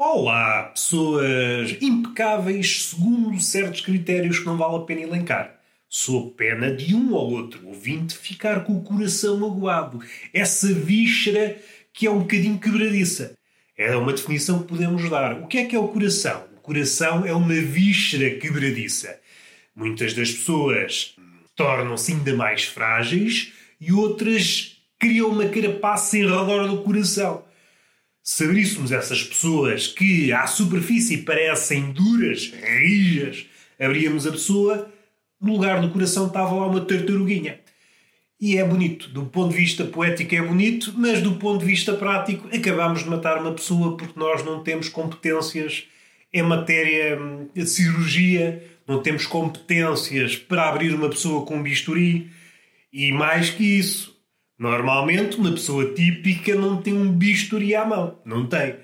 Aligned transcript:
Olá, 0.00 0.62
pessoas 0.62 1.76
impecáveis 1.82 2.84
segundo 2.84 3.40
certos 3.40 3.80
critérios 3.80 4.38
que 4.38 4.46
não 4.46 4.56
vale 4.56 4.76
a 4.76 4.80
pena 4.82 5.00
elencar. 5.00 5.58
Sou 5.88 6.30
pena 6.30 6.70
de 6.70 6.94
um 6.94 7.12
ou 7.12 7.32
outro 7.32 7.66
ouvinte 7.66 8.16
ficar 8.16 8.62
com 8.62 8.74
o 8.74 8.80
coração 8.84 9.36
magoado. 9.38 9.98
Essa 10.32 10.72
víscera 10.72 11.60
que 11.92 12.06
é 12.06 12.10
um 12.12 12.20
bocadinho 12.20 12.60
quebradiça. 12.60 13.36
É 13.76 13.96
uma 13.96 14.12
definição 14.12 14.60
que 14.60 14.68
podemos 14.68 15.10
dar. 15.10 15.42
O 15.42 15.48
que 15.48 15.58
é 15.58 15.64
que 15.64 15.74
é 15.74 15.78
o 15.80 15.88
coração? 15.88 16.44
O 16.56 16.60
coração 16.60 17.26
é 17.26 17.32
uma 17.32 17.54
víscera 17.54 18.38
quebradiça. 18.38 19.18
Muitas 19.74 20.14
das 20.14 20.30
pessoas 20.30 21.16
tornam-se 21.56 22.12
ainda 22.12 22.36
mais 22.36 22.62
frágeis 22.62 23.52
e 23.80 23.92
outras 23.92 24.80
criam 24.96 25.30
uma 25.30 25.48
carapaça 25.48 26.16
em 26.16 26.22
redor 26.22 26.68
do 26.68 26.84
coração. 26.84 27.47
Se 28.30 28.44
abríssemos 28.44 28.92
essas 28.92 29.22
pessoas 29.22 29.86
que 29.86 30.30
à 30.34 30.46
superfície 30.46 31.16
parecem 31.16 31.92
duras, 31.92 32.52
rijas, 32.62 33.46
abríamos 33.80 34.26
a 34.26 34.32
pessoa, 34.32 34.92
no 35.40 35.52
lugar 35.54 35.80
do 35.80 35.88
coração 35.88 36.26
estava 36.26 36.54
lá 36.54 36.66
uma 36.66 36.82
tartaruguinha. 36.82 37.58
E 38.38 38.58
é 38.58 38.62
bonito, 38.62 39.08
do 39.08 39.24
ponto 39.24 39.52
de 39.52 39.56
vista 39.56 39.82
poético 39.82 40.34
é 40.34 40.42
bonito, 40.42 40.92
mas 40.94 41.22
do 41.22 41.36
ponto 41.36 41.60
de 41.60 41.64
vista 41.64 41.94
prático 41.94 42.46
acabamos 42.54 43.02
de 43.02 43.08
matar 43.08 43.40
uma 43.40 43.54
pessoa 43.54 43.96
porque 43.96 44.20
nós 44.20 44.44
não 44.44 44.62
temos 44.62 44.90
competências 44.90 45.84
em 46.30 46.42
matéria 46.42 47.18
hum, 47.18 47.48
de 47.54 47.66
cirurgia, 47.66 48.62
não 48.86 49.02
temos 49.02 49.24
competências 49.24 50.36
para 50.36 50.68
abrir 50.68 50.94
uma 50.94 51.08
pessoa 51.08 51.46
com 51.46 51.56
um 51.56 51.62
bisturi 51.62 52.30
e 52.92 53.10
mais 53.10 53.48
que 53.48 53.64
isso, 53.64 54.17
Normalmente, 54.58 55.36
uma 55.36 55.52
pessoa 55.52 55.92
típica 55.94 56.54
não 56.54 56.82
tem 56.82 56.92
um 56.92 57.12
bisturi 57.12 57.76
à 57.76 57.84
mão. 57.84 58.18
Não 58.24 58.46
tem. 58.46 58.74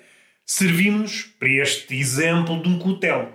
Servimos 0.47 1.25
para 1.39 1.48
este 1.48 1.97
exemplo 1.97 2.62
de 2.62 2.69
um 2.69 2.78
cutelo. 2.78 3.28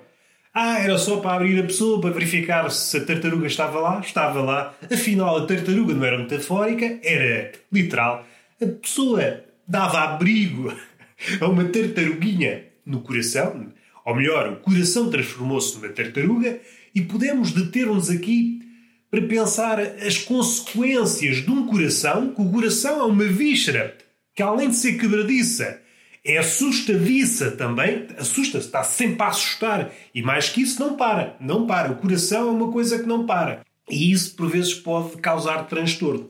Ah, 0.53 0.79
era 0.79 0.97
só 0.97 1.17
para 1.17 1.35
abrir 1.35 1.59
a 1.59 1.63
pessoa, 1.63 1.99
para 1.99 2.11
verificar 2.11 2.69
se 2.71 2.97
a 2.97 3.05
tartaruga 3.05 3.45
estava 3.45 3.79
lá? 3.79 3.99
Estava 3.99 4.41
lá. 4.41 4.73
Afinal, 4.91 5.37
a 5.37 5.45
tartaruga 5.45 5.93
não 5.93 6.05
era 6.05 6.17
metafórica, 6.17 6.99
era 7.03 7.51
literal. 7.71 8.25
A 8.61 8.65
pessoa 8.65 9.43
dava 9.67 9.99
abrigo 9.99 10.73
a 11.41 11.45
uma 11.47 11.65
tartaruguinha 11.65 12.63
no 12.85 13.01
coração. 13.01 13.67
Ou 14.05 14.15
melhor, 14.15 14.53
o 14.53 14.55
coração 14.57 15.09
transformou-se 15.09 15.75
numa 15.75 15.89
tartaruga 15.89 16.59
e 16.95 17.01
podemos 17.01 17.51
deter-nos 17.51 18.09
aqui 18.09 18.61
para 19.09 19.21
pensar 19.23 19.79
as 19.79 20.17
consequências 20.17 21.37
de 21.37 21.49
um 21.49 21.65
coração, 21.65 22.33
que 22.33 22.41
o 22.41 22.51
coração 22.51 22.99
é 23.01 23.03
uma 23.03 23.25
víscera 23.25 23.97
que, 24.35 24.43
além 24.43 24.69
de 24.69 24.75
ser 24.75 24.97
quebradiça, 24.97 25.81
é 26.23 26.37
assustadiça 26.37 27.51
também, 27.51 28.07
assusta-se, 28.17 28.67
está 28.67 28.83
sempre 28.83 29.23
a 29.23 29.27
assustar. 29.27 29.91
E 30.13 30.21
mais 30.21 30.49
que 30.49 30.61
isso, 30.61 30.79
não 30.79 30.95
para. 30.95 31.35
Não 31.39 31.65
para. 31.65 31.91
O 31.91 31.95
coração 31.95 32.47
é 32.47 32.51
uma 32.51 32.71
coisa 32.71 32.99
que 32.99 33.07
não 33.07 33.25
para. 33.25 33.65
E 33.89 34.11
isso, 34.11 34.35
por 34.35 34.49
vezes, 34.49 34.73
pode 34.73 35.17
causar 35.17 35.63
transtorno. 35.67 36.29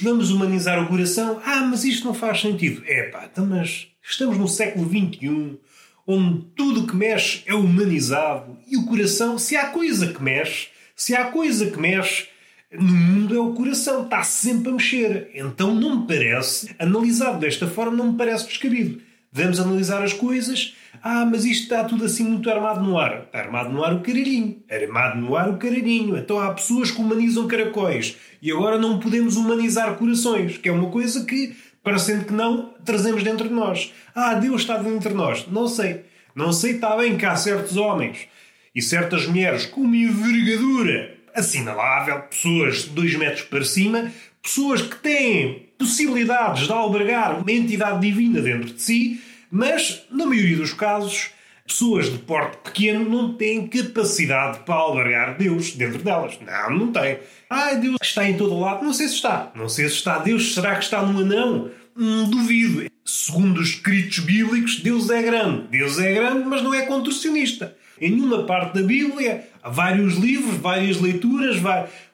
Vamos 0.00 0.30
humanizar 0.30 0.82
o 0.82 0.88
coração? 0.88 1.40
Ah, 1.44 1.60
mas 1.60 1.84
isto 1.84 2.06
não 2.06 2.14
faz 2.14 2.40
sentido. 2.40 2.82
É 2.86 3.04
pá, 3.04 3.28
então, 3.30 3.46
mas 3.46 3.88
estamos 4.02 4.36
no 4.38 4.48
século 4.48 4.88
XXI, 4.88 5.58
onde 6.06 6.46
tudo 6.56 6.86
que 6.86 6.96
mexe 6.96 7.42
é 7.46 7.54
humanizado. 7.54 8.58
E 8.66 8.76
o 8.76 8.86
coração, 8.86 9.38
se 9.38 9.56
há 9.56 9.66
coisa 9.66 10.12
que 10.12 10.22
mexe, 10.22 10.68
se 10.96 11.14
há 11.14 11.26
coisa 11.26 11.70
que 11.70 11.78
mexe 11.78 12.28
no 12.72 12.92
mundo 12.92 13.36
é 13.36 13.38
o 13.38 13.52
coração, 13.52 14.04
está 14.04 14.22
sempre 14.22 14.70
a 14.70 14.72
mexer. 14.72 15.30
Então 15.34 15.74
não 15.74 16.00
me 16.00 16.06
parece, 16.06 16.74
analisado 16.78 17.38
desta 17.38 17.66
forma, 17.66 17.96
não 17.96 18.12
me 18.12 18.18
parece 18.18 18.48
descabido. 18.48 19.00
Devemos 19.32 19.58
analisar 19.58 20.02
as 20.02 20.12
coisas. 20.12 20.76
Ah, 21.02 21.26
mas 21.26 21.44
isto 21.44 21.64
está 21.64 21.84
tudo 21.84 22.04
assim 22.04 22.22
muito 22.22 22.48
armado 22.48 22.80
no 22.80 22.96
ar. 22.96 23.24
Está 23.24 23.40
armado 23.40 23.70
no 23.70 23.82
ar 23.84 23.92
o 23.94 24.00
caralhinho. 24.00 24.62
Armado 24.70 25.20
no 25.20 25.36
ar 25.36 25.50
o 25.50 25.56
caralhinho. 25.56 26.16
Então 26.16 26.38
há 26.38 26.52
pessoas 26.54 26.90
que 26.90 27.00
humanizam 27.00 27.48
caracóis. 27.48 28.16
E 28.40 28.52
agora 28.52 28.78
não 28.78 29.00
podemos 29.00 29.36
humanizar 29.36 29.96
corações, 29.96 30.56
que 30.56 30.68
é 30.68 30.72
uma 30.72 30.88
coisa 30.90 31.24
que, 31.24 31.56
parecendo 31.82 32.26
que 32.26 32.32
não, 32.32 32.74
trazemos 32.84 33.24
dentro 33.24 33.48
de 33.48 33.54
nós. 33.54 33.92
Ah, 34.14 34.34
Deus 34.34 34.60
está 34.60 34.76
dentro 34.76 35.08
de 35.08 35.16
nós. 35.16 35.46
Não 35.48 35.66
sei. 35.66 36.04
Não 36.34 36.52
sei, 36.52 36.72
está 36.72 36.96
bem 36.96 37.16
que 37.16 37.26
há 37.26 37.34
certos 37.34 37.76
homens 37.76 38.28
e 38.74 38.82
certas 38.82 39.26
mulheres 39.26 39.66
com 39.66 39.82
uma 39.82 39.96
envergadura 39.96 41.14
assinalável, 41.34 42.20
pessoas 42.22 42.84
de 42.84 42.90
2 42.90 43.16
metros 43.16 43.42
para 43.42 43.64
cima, 43.64 44.10
pessoas 44.42 44.82
que 44.82 44.96
têm 44.96 45.68
possibilidades 45.78 46.66
de 46.66 46.72
albergar 46.72 47.40
uma 47.40 47.52
entidade 47.52 48.00
divina 48.00 48.40
dentro 48.40 48.72
de 48.72 48.80
si, 48.80 49.20
mas, 49.50 50.02
na 50.10 50.26
maioria 50.26 50.56
dos 50.56 50.72
casos, 50.72 51.30
pessoas 51.66 52.10
de 52.10 52.18
porte 52.18 52.58
pequeno 52.58 53.08
não 53.08 53.34
têm 53.34 53.66
capacidade 53.66 54.60
para 54.60 54.74
albergar 54.74 55.36
Deus 55.36 55.72
dentro 55.72 56.02
delas. 56.02 56.38
Não, 56.44 56.76
não 56.76 56.92
tem. 56.92 57.18
Ah, 57.48 57.74
Deus 57.74 57.96
está 58.02 58.28
em 58.28 58.36
todo 58.36 58.58
lado. 58.58 58.84
Não 58.84 58.92
sei 58.92 59.08
se 59.08 59.14
está. 59.14 59.52
Não 59.54 59.68
sei 59.68 59.88
se 59.88 59.94
está. 59.94 60.18
Deus 60.18 60.54
será 60.54 60.74
que 60.74 60.84
está 60.84 61.02
no 61.02 61.20
anão? 61.20 61.70
Hum, 61.96 62.28
duvido. 62.28 62.90
Segundo 63.04 63.60
os 63.60 63.68
escritos 63.68 64.18
bíblicos, 64.18 64.80
Deus 64.80 65.08
é 65.10 65.22
grande. 65.22 65.68
Deus 65.68 65.98
é 65.98 66.12
grande, 66.12 66.44
mas 66.48 66.62
não 66.62 66.74
é 66.74 66.82
contorcionista. 66.82 67.76
Em 68.00 68.10
nenhuma 68.10 68.44
parte 68.44 68.74
da 68.74 68.86
Bíblia 68.86 69.48
há 69.62 69.70
vários 69.70 70.16
livros, 70.16 70.56
várias 70.56 71.00
leituras, 71.00 71.56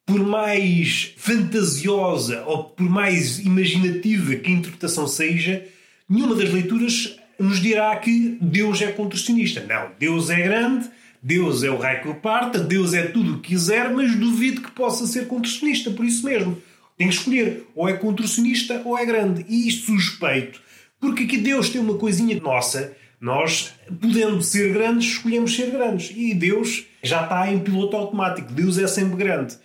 por 0.05 0.21
mais 0.21 1.15
fantasiosa 1.17 2.43
ou 2.47 2.65
por 2.65 2.89
mais 2.89 3.39
imaginativa 3.39 4.35
que 4.37 4.51
a 4.51 4.55
interpretação 4.55 5.07
seja, 5.07 5.65
nenhuma 6.09 6.35
das 6.35 6.53
leituras 6.53 7.17
nos 7.39 7.61
dirá 7.61 7.97
que 7.97 8.37
Deus 8.41 8.83
é 8.83 8.93
contorcionista. 8.93 9.65
Não, 9.67 9.91
Deus 9.99 10.29
é 10.29 10.43
grande, 10.43 10.91
Deus 11.23 11.63
é 11.63 11.71
o 11.71 11.79
rei 11.79 11.97
que 11.97 12.13
parta, 12.15 12.59
Deus 12.59 12.93
é 12.93 13.03
tudo 13.03 13.35
o 13.35 13.39
que 13.41 13.51
quiser, 13.51 13.91
mas 13.91 14.15
duvido 14.17 14.63
que 14.63 14.71
possa 14.73 15.07
ser 15.07 15.27
contorcionista, 15.27 15.91
por 15.91 16.05
isso 16.05 16.25
mesmo. 16.27 16.61
Tem 16.97 17.09
que 17.09 17.15
escolher, 17.15 17.67
ou 17.75 17.89
é 17.89 17.95
contorcionista 17.95 18.83
ou 18.85 18.99
é 18.99 19.07
grande. 19.07 19.45
E 19.49 19.67
isto 19.67 19.87
suspeito, 19.87 20.61
porque 21.01 21.25
aqui 21.25 21.39
Deus 21.39 21.71
tem 21.71 21.81
uma 21.81 21.95
coisinha 21.95 22.39
nossa 22.41 22.95
nós, 23.21 23.75
podendo 24.01 24.43
ser 24.43 24.73
grandes, 24.73 25.13
escolhemos 25.13 25.55
ser 25.55 25.71
grandes. 25.71 26.11
E 26.17 26.35
Deus 26.35 26.87
já 27.03 27.23
está 27.23 27.53
em 27.53 27.59
piloto 27.59 27.97
automático. 27.97 28.53
Deus 28.53 28.79
é 28.79 28.87
sempre 28.87 29.17
grande. 29.17 29.59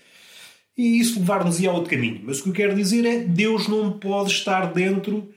E 0.77 0.99
isso 0.99 1.19
levar-nos 1.19 1.63
a 1.65 1.71
outro 1.71 1.89
caminho. 1.89 2.21
Mas 2.25 2.39
o 2.39 2.43
que 2.43 2.49
eu 2.49 2.53
quero 2.53 2.75
dizer 2.75 3.05
é 3.05 3.19
Deus 3.19 3.67
não 3.67 3.93
pode 3.93 4.31
estar 4.31 4.73
dentro 4.73 5.29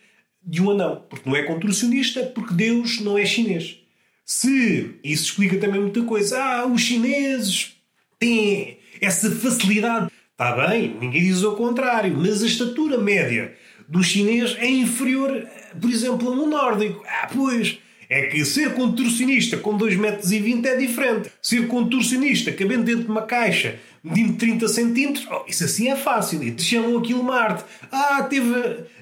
de 0.42 0.60
um 0.60 0.70
anão. 0.72 1.04
Porque 1.08 1.28
não 1.28 1.36
é 1.36 1.42
contorcionista, 1.44 2.24
porque 2.24 2.54
Deus 2.54 3.00
não 3.00 3.16
é 3.16 3.24
chinês. 3.24 3.78
Se 4.24 4.98
isso 5.04 5.24
explica 5.24 5.56
também 5.58 5.80
muita 5.80 6.02
coisa. 6.02 6.42
Ah, 6.42 6.66
os 6.66 6.80
chineses 6.82 7.76
têm 8.18 8.78
essa 9.00 9.30
facilidade. 9.30 10.10
Está 10.32 10.68
bem, 10.68 10.96
ninguém 11.00 11.22
diz 11.22 11.42
o 11.42 11.56
contrário, 11.56 12.16
mas 12.16 12.42
a 12.42 12.46
estatura 12.46 12.96
média 12.96 13.56
do 13.88 14.04
chinês 14.04 14.54
é 14.58 14.68
inferior, 14.68 15.48
por 15.80 15.90
exemplo, 15.90 16.28
a 16.28 16.32
um 16.32 16.48
nórdico. 16.48 17.02
Ah, 17.08 17.28
pois, 17.32 17.78
é 18.08 18.22
que 18.22 18.44
ser 18.44 18.74
contorcionista 18.74 19.56
com 19.58 19.76
2,20 19.76 19.98
metros 19.98 20.32
é 20.32 20.76
diferente. 20.76 21.30
Ser 21.42 21.68
contorcionista 21.68 22.50
cabendo 22.52 22.84
dentro 22.84 23.04
de 23.04 23.10
uma 23.10 23.22
caixa 23.22 23.78
medindo 24.02 24.34
30 24.34 24.68
centímetros, 24.68 25.26
oh, 25.30 25.44
isso 25.46 25.64
assim 25.64 25.90
é 25.90 25.96
fácil. 25.96 26.42
E 26.42 26.52
te 26.52 26.62
chamam 26.62 26.98
aquilo 26.98 27.20
uma. 27.20 27.58
Ah, 27.92 28.22
teve 28.22 28.54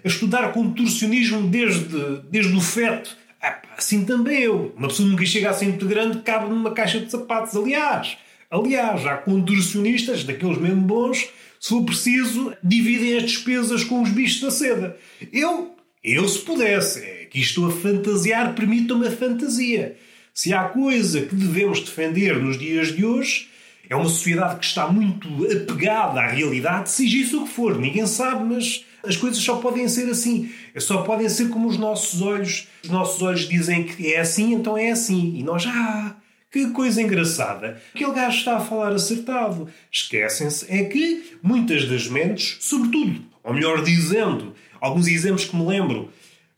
a 0.05 0.09
estudar 0.09 0.53
contorcionismo 0.53 1.47
desde, 1.49 2.21
desde 2.31 2.57
o 2.57 2.61
feto. 2.61 3.17
Ah, 3.41 3.61
assim 3.77 4.05
também 4.05 4.43
eu. 4.43 4.75
Uma 4.77 4.89
pessoa 4.89 5.09
nunca 5.09 5.25
chega 5.25 5.51
a 5.51 5.53
ser 5.53 5.67
muito 5.67 5.87
grande, 5.87 6.23
cabe 6.23 6.49
numa 6.49 6.73
caixa 6.73 6.99
de 6.99 7.11
sapatos. 7.11 7.57
Aliás, 7.57 8.17
aliás, 8.51 9.07
há 9.07 9.17
contorcionistas, 9.17 10.25
daqueles 10.25 10.59
mesmo 10.59 10.83
bons, 10.83 11.29
se 11.61 11.69
for 11.69 11.85
preciso, 11.85 12.53
dividem 12.63 13.17
as 13.17 13.25
despesas 13.25 13.85
com 13.85 14.03
os 14.03 14.11
bichos 14.11 14.41
da 14.41 14.51
seda. 14.51 14.97
Eu, 15.33 15.76
eu 16.15 16.29
se 16.29 16.39
pudesse, 16.39 17.17
Aqui 17.27 17.41
estou 17.41 17.67
a 17.67 17.73
fantasiar, 17.73 18.55
permitam-me 18.55 19.09
a 19.09 19.11
fantasia. 19.11 19.97
Se 20.33 20.55
há 20.55 20.65
coisa 20.65 21.23
que 21.23 21.35
devemos 21.35 21.81
defender 21.81 22.41
nos 22.41 22.57
dias 22.57 22.95
de 22.95 23.05
hoje, 23.05 23.49
é 23.91 23.97
uma 23.97 24.09
sociedade 24.09 24.61
que 24.61 24.65
está 24.65 24.87
muito 24.87 25.29
apegada 25.45 26.21
à 26.21 26.29
realidade, 26.29 26.89
seja 26.89 27.19
isso 27.19 27.43
o 27.43 27.45
que 27.47 27.53
for. 27.53 27.79
Ninguém 27.79 28.07
sabe, 28.07 28.45
mas 28.45 28.85
as 29.05 29.17
coisas 29.17 29.43
só 29.43 29.57
podem 29.57 29.89
ser 29.89 30.09
assim. 30.09 30.51
Só 30.79 31.03
podem 31.03 31.29
ser 31.29 31.49
como 31.49 31.69
os 31.69 31.77
nossos 31.77 32.23
olhos. 32.23 32.69
Os 32.85 32.91
nossos 32.91 33.21
olhos 33.23 33.49
dizem 33.49 33.85
que 33.85 34.15
é 34.15 34.21
assim, 34.21 34.55
então 34.55 34.79
é 34.79 34.93
assim. 34.93 35.37
E 35.37 35.43
nós, 35.43 35.67
ah, 35.67 36.17
que 36.51 36.71
coisa 36.71 37.03
engraçada. 37.03 37.83
Aquele 37.95 38.13
gajo 38.13 38.39
está 38.39 38.57
a 38.57 38.61
falar 38.61 38.93
acertado. 38.93 39.69
Esquecem-se 39.91 40.65
é 40.71 40.85
que 40.85 41.37
muitas 41.43 41.87
das 41.87 42.09
mentes, 42.09 42.57
sobretudo, 42.61 43.21
ou 43.43 43.53
melhor 43.53 43.83
dizendo, 43.83 44.55
alguns 44.81 45.07
exemplos 45.09 45.45
que 45.45 45.57
me 45.57 45.67
lembro, 45.67 46.11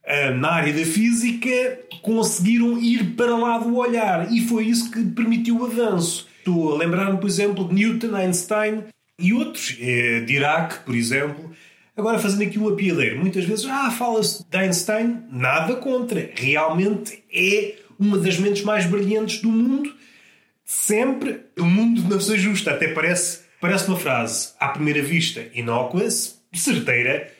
eh, 0.04 0.30
na 0.32 0.52
área 0.52 0.72
da 0.72 0.84
física 0.84 1.80
conseguiram 2.02 2.78
ir 2.78 3.14
para 3.14 3.36
lá 3.36 3.58
do 3.58 3.76
olhar 3.76 4.32
e 4.32 4.40
foi 4.46 4.66
isso 4.66 4.90
que 4.90 5.02
permitiu 5.04 5.58
o 5.58 5.66
avanço. 5.66 6.26
Estou 6.38 6.74
a 6.74 6.78
lembrar-me, 6.78 7.18
por 7.18 7.28
exemplo, 7.28 7.68
de 7.68 7.74
Newton, 7.74 8.14
Einstein 8.14 8.84
e 9.18 9.32
outros, 9.34 9.76
eh, 9.80 10.20
Dirac, 10.26 10.84
por 10.84 10.94
exemplo. 10.94 11.52
Agora, 11.94 12.18
fazendo 12.18 12.44
aqui 12.44 12.58
um 12.58 12.68
apiadeiro, 12.68 13.18
muitas 13.18 13.44
vezes, 13.44 13.66
ah, 13.66 13.90
fala-se 13.90 14.44
de 14.48 14.56
Einstein, 14.56 15.24
nada 15.30 15.74
contra. 15.74 16.30
Realmente 16.34 17.24
é 17.30 17.74
uma 17.98 18.16
das 18.16 18.38
mentes 18.38 18.62
mais 18.62 18.86
brilhantes 18.86 19.42
do 19.42 19.48
mundo. 19.50 19.92
Sempre 20.64 21.40
o 21.58 21.64
mundo 21.64 22.02
não 22.08 22.20
se 22.20 22.32
ajusta. 22.32 22.70
Até 22.70 22.88
parece, 22.88 23.40
parece 23.60 23.88
uma 23.88 23.98
frase, 23.98 24.50
à 24.60 24.68
primeira 24.68 25.02
vista, 25.02 25.44
inócua, 25.52 26.08
certeira, 26.52 27.30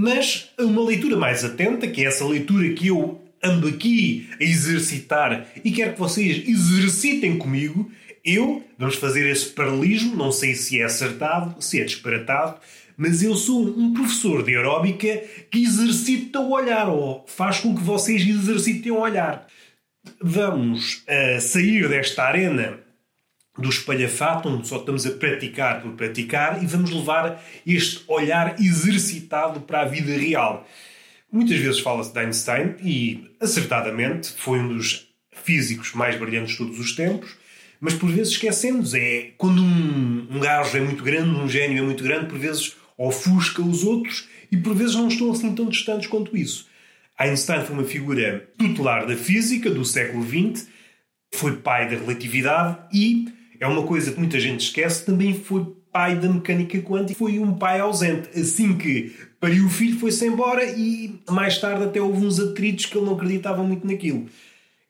mas 0.00 0.50
uma 0.56 0.84
leitura 0.84 1.16
mais 1.16 1.44
atenta, 1.44 1.88
que 1.88 2.04
é 2.04 2.06
essa 2.06 2.24
leitura 2.24 2.72
que 2.72 2.86
eu 2.86 3.20
ando 3.42 3.66
aqui 3.66 4.30
a 4.40 4.44
exercitar 4.44 5.48
e 5.64 5.72
quero 5.72 5.94
que 5.94 5.98
vocês 5.98 6.48
exercitem 6.48 7.36
comigo, 7.36 7.90
eu, 8.24 8.64
vamos 8.78 8.94
fazer 8.94 9.28
esse 9.28 9.46
paralelismo, 9.46 10.14
não 10.14 10.30
sei 10.30 10.54
se 10.54 10.80
é 10.80 10.84
acertado, 10.84 11.60
se 11.60 11.80
é 11.80 11.84
disparatado, 11.84 12.60
mas 12.96 13.24
eu 13.24 13.34
sou 13.34 13.60
um 13.60 13.92
professor 13.92 14.44
de 14.44 14.54
aeróbica 14.54 15.20
que 15.50 15.64
exercita 15.64 16.38
o 16.38 16.52
olhar, 16.52 16.88
ou 16.88 17.24
faz 17.26 17.58
com 17.58 17.74
que 17.74 17.82
vocês 17.82 18.22
exercitem 18.22 18.92
o 18.92 19.00
olhar. 19.00 19.48
Vamos 20.22 21.02
uh, 21.08 21.40
sair 21.40 21.88
desta 21.88 22.22
arena 22.22 22.78
do 23.58 23.68
espalhafato, 23.68 24.48
onde 24.48 24.68
só 24.68 24.76
estamos 24.76 25.04
a 25.04 25.10
praticar 25.10 25.82
por 25.82 25.92
praticar, 25.92 26.62
e 26.62 26.66
vamos 26.66 26.90
levar 26.90 27.42
este 27.66 28.04
olhar 28.06 28.54
exercitado 28.60 29.60
para 29.60 29.82
a 29.82 29.84
vida 29.84 30.12
real. 30.12 30.66
Muitas 31.30 31.58
vezes 31.58 31.80
fala-se 31.80 32.12
de 32.12 32.18
Einstein, 32.20 32.76
e 32.82 33.30
acertadamente 33.40 34.32
foi 34.36 34.60
um 34.60 34.68
dos 34.68 35.08
físicos 35.32 35.92
mais 35.92 36.16
brilhantes 36.16 36.52
de 36.52 36.58
todos 36.58 36.78
os 36.78 36.94
tempos, 36.94 37.36
mas 37.80 37.94
por 37.94 38.10
vezes 38.10 38.32
esquecemos. 38.34 38.94
É 38.94 39.32
quando 39.36 39.62
um, 39.62 40.26
um 40.30 40.40
gajo 40.40 40.76
é 40.76 40.80
muito 40.80 41.02
grande, 41.02 41.30
um 41.30 41.48
gênio 41.48 41.78
é 41.78 41.82
muito 41.82 42.02
grande, 42.02 42.26
por 42.26 42.38
vezes 42.38 42.76
ofusca 42.96 43.62
os 43.62 43.84
outros 43.84 44.28
e 44.50 44.56
por 44.56 44.74
vezes 44.74 44.94
não 44.94 45.08
estão 45.08 45.30
assim 45.30 45.54
tão 45.54 45.68
distantes 45.68 46.08
quanto 46.08 46.36
isso. 46.36 46.66
Einstein 47.18 47.64
foi 47.64 47.74
uma 47.74 47.84
figura 47.84 48.48
tutelar 48.56 49.06
da 49.06 49.16
física 49.16 49.70
do 49.70 49.84
século 49.84 50.24
XX, 50.24 50.68
foi 51.34 51.56
pai 51.56 51.88
da 51.88 51.96
relatividade 51.96 52.78
e 52.92 53.26
é 53.60 53.66
uma 53.66 53.82
coisa 53.82 54.12
que 54.12 54.18
muita 54.18 54.38
gente 54.38 54.66
esquece, 54.66 55.04
também 55.04 55.34
foi 55.34 55.66
pai 55.92 56.16
da 56.16 56.28
mecânica 56.28 56.80
quântica, 56.80 57.18
foi 57.18 57.38
um 57.38 57.54
pai 57.54 57.80
ausente. 57.80 58.28
Assim 58.38 58.76
que 58.76 59.16
pariu 59.40 59.66
o 59.66 59.70
filho, 59.70 59.98
foi-se 59.98 60.26
embora 60.26 60.64
e 60.64 61.18
mais 61.28 61.58
tarde 61.58 61.84
até 61.84 62.00
houve 62.00 62.24
uns 62.24 62.38
atritos 62.38 62.86
que 62.86 62.96
ele 62.96 63.06
não 63.06 63.14
acreditava 63.14 63.62
muito 63.62 63.86
naquilo. 63.86 64.26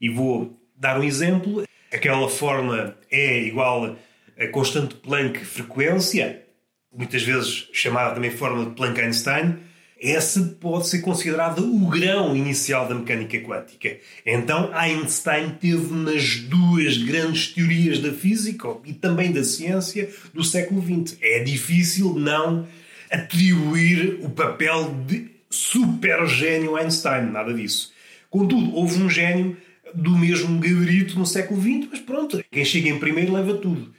E 0.00 0.08
vou 0.08 0.58
dar 0.76 0.98
um 0.98 1.04
exemplo. 1.04 1.64
Aquela 1.92 2.28
fórmula 2.28 2.98
é 3.10 3.42
igual 3.42 3.96
a 4.38 4.46
constante 4.48 4.94
Planck 4.96 5.44
frequência 5.44 6.44
muitas 6.92 7.22
vezes 7.22 7.68
chamada 7.72 8.14
também 8.14 8.30
fórmula 8.30 8.66
de 8.66 8.74
Planck-Einstein, 8.74 9.58
essa 10.00 10.40
pode 10.60 10.86
ser 10.86 11.00
considerada 11.00 11.60
o 11.60 11.86
grão 11.88 12.36
inicial 12.36 12.88
da 12.88 12.94
mecânica 12.94 13.38
quântica. 13.40 13.98
Então, 14.24 14.70
Einstein 14.72 15.50
teve 15.60 15.92
nas 15.94 16.36
duas 16.36 16.98
grandes 16.98 17.48
teorias 17.48 17.98
da 17.98 18.12
física 18.12 18.68
e 18.84 18.92
também 18.92 19.32
da 19.32 19.42
ciência 19.42 20.08
do 20.32 20.44
século 20.44 20.80
XX. 20.82 21.18
É 21.20 21.42
difícil 21.42 22.14
não 22.14 22.66
atribuir 23.10 24.20
o 24.22 24.30
papel 24.30 24.94
de 25.06 25.30
super 25.50 26.26
gênio 26.26 26.76
a 26.76 26.80
Einstein, 26.80 27.30
nada 27.30 27.52
disso. 27.52 27.92
Contudo, 28.30 28.74
houve 28.74 29.02
um 29.02 29.10
gênio 29.10 29.56
do 29.94 30.16
mesmo 30.16 30.60
gabarito 30.60 31.18
no 31.18 31.26
século 31.26 31.60
XX, 31.60 31.88
mas 31.90 32.00
pronto, 32.00 32.44
quem 32.50 32.64
chega 32.64 32.88
em 32.88 32.98
primeiro 32.98 33.32
leva 33.32 33.54
tudo 33.54 33.97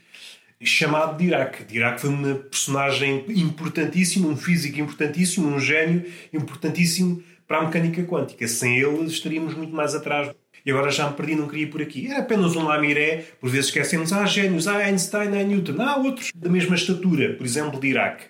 chamado 0.65 1.17
Dirac. 1.17 1.63
Dirac 1.65 2.01
foi 2.01 2.09
uma 2.09 2.35
personagem 2.35 3.23
importantíssima, 3.29 4.27
um 4.27 4.35
físico 4.35 4.79
importantíssimo, 4.79 5.47
um 5.47 5.59
gênio 5.59 6.05
importantíssimo 6.33 7.23
para 7.47 7.59
a 7.59 7.65
mecânica 7.65 8.03
quântica. 8.03 8.47
Sem 8.47 8.77
ele 8.77 9.05
estaríamos 9.05 9.53
muito 9.55 9.73
mais 9.73 9.95
atrás. 9.95 10.31
E 10.65 10.71
agora 10.71 10.91
já 10.91 11.09
me 11.09 11.15
perdi, 11.15 11.35
não 11.35 11.47
queria 11.47 11.63
ir 11.63 11.69
por 11.69 11.81
aqui. 11.81 12.07
Era 12.07 12.19
apenas 12.19 12.55
um 12.55 12.63
lamiré, 12.63 13.25
por 13.39 13.49
vezes 13.49 13.67
esquecemos, 13.67 14.11
há 14.11 14.25
gênios, 14.25 14.67
há 14.67 14.77
Einstein, 14.77 15.39
há 15.39 15.43
Newton, 15.43 15.81
há 15.81 15.97
outros 15.97 16.31
da 16.35 16.49
mesma 16.49 16.75
estatura, 16.75 17.33
por 17.35 17.45
exemplo, 17.45 17.79
Dirac. 17.79 18.23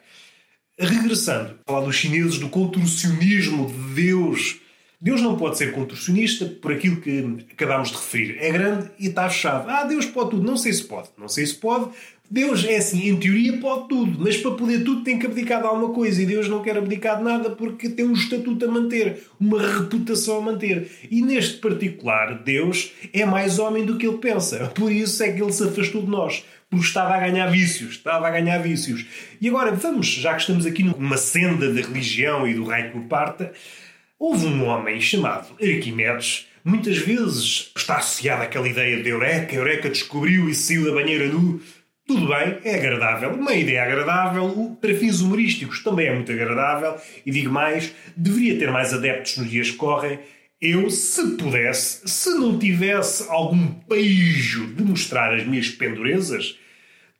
Regressando, 0.79 1.59
falar 1.67 1.81
dos 1.81 1.95
chineses, 1.95 2.37
do 2.37 2.47
contorcionismo 2.47 3.67
de 3.67 4.03
Deus. 4.03 4.61
Deus 5.01 5.21
não 5.21 5.37
pode 5.37 5.57
ser 5.57 5.71
contorcionista 5.71 6.45
por 6.45 6.73
aquilo 6.73 6.99
que 6.99 7.45
acabámos 7.51 7.89
de 7.89 7.95
referir. 7.95 8.37
É 8.39 8.51
grande 8.51 8.89
e 8.99 9.07
está 9.07 9.29
fechado. 9.29 9.69
Ah, 9.69 9.85
Deus 9.85 10.05
pode 10.05 10.31
tudo. 10.31 10.43
Não 10.43 10.57
sei 10.57 10.73
se 10.73 10.83
pode. 10.83 11.07
Não 11.17 11.29
sei 11.29 11.45
se 11.45 11.55
pode, 11.55 11.89
Deus 12.31 12.63
é 12.63 12.75
assim, 12.75 13.09
em 13.09 13.17
teoria 13.17 13.57
pode 13.57 13.87
tudo, 13.87 14.19
mas 14.19 14.37
para 14.37 14.51
poder 14.51 14.83
tudo 14.83 15.03
tem 15.03 15.17
que 15.17 15.25
abdicar 15.25 15.61
de 15.61 15.67
alguma 15.67 15.91
coisa 15.91 16.21
e 16.21 16.27
Deus 16.27 16.47
não 16.47 16.61
quer 16.61 16.77
abdicar 16.77 17.17
de 17.17 17.23
nada 17.23 17.49
porque 17.49 17.89
tem 17.89 18.05
um 18.05 18.13
estatuto 18.13 18.63
a 18.65 18.67
manter, 18.67 19.23
uma 19.39 19.59
reputação 19.59 20.37
a 20.37 20.41
manter. 20.41 20.91
E 21.09 21.23
neste 21.23 21.57
particular, 21.57 22.43
Deus 22.43 22.91
é 23.11 23.25
mais 23.25 23.57
homem 23.57 23.83
do 23.83 23.97
que 23.97 24.05
ele 24.05 24.19
pensa. 24.19 24.67
Por 24.75 24.91
isso 24.91 25.23
é 25.23 25.31
que 25.31 25.41
ele 25.41 25.51
se 25.51 25.63
afastou 25.63 26.03
de 26.03 26.07
nós, 26.07 26.45
porque 26.69 26.85
estava 26.85 27.15
a 27.15 27.19
ganhar 27.19 27.47
vícios, 27.47 27.93
estava 27.93 28.27
a 28.27 28.31
ganhar 28.31 28.59
vícios. 28.59 29.07
E 29.41 29.49
agora 29.49 29.71
vamos, 29.71 30.05
já 30.05 30.35
que 30.35 30.41
estamos 30.41 30.67
aqui 30.67 30.83
numa 30.83 31.17
senda 31.17 31.73
da 31.73 31.81
religião 31.81 32.47
e 32.47 32.53
do 32.53 32.63
rei 32.63 32.91
que 32.91 32.99
parta, 33.07 33.51
houve 34.19 34.45
um 34.45 34.65
homem 34.65 34.99
chamado 34.99 35.55
Arquimedes 35.61 36.49
muitas 36.63 36.97
vezes 36.97 37.71
está 37.75 37.97
associado 37.97 38.43
àquela 38.43 38.67
ideia 38.67 39.01
de 39.01 39.09
Eureka, 39.09 39.55
Eureka 39.55 39.89
descobriu 39.89 40.49
e 40.49 40.53
saiu 40.53 40.85
da 40.85 40.91
banheira 40.91 41.27
nu. 41.27 41.61
Tudo 42.05 42.27
bem, 42.27 42.57
é 42.63 42.75
agradável, 42.75 43.33
uma 43.33 43.53
ideia 43.53 43.83
agradável, 43.83 44.77
para 44.81 44.95
fins 44.95 45.21
humorísticos 45.21 45.83
também 45.83 46.07
é 46.07 46.13
muito 46.13 46.31
agradável, 46.31 46.95
e 47.23 47.29
digo 47.29 47.51
mais, 47.51 47.93
deveria 48.17 48.57
ter 48.57 48.71
mais 48.71 48.93
adeptos 48.93 49.37
nos 49.37 49.49
dias 49.49 49.69
que 49.69 49.77
correm. 49.77 50.19
Eu, 50.59 50.89
se 50.89 51.37
pudesse, 51.37 52.07
se 52.09 52.31
não 52.31 52.57
tivesse 52.57 53.29
algum 53.29 53.67
beijo 53.87 54.73
de 54.73 54.83
mostrar 54.83 55.33
as 55.33 55.45
minhas 55.45 55.69
pendurezas, 55.69 56.57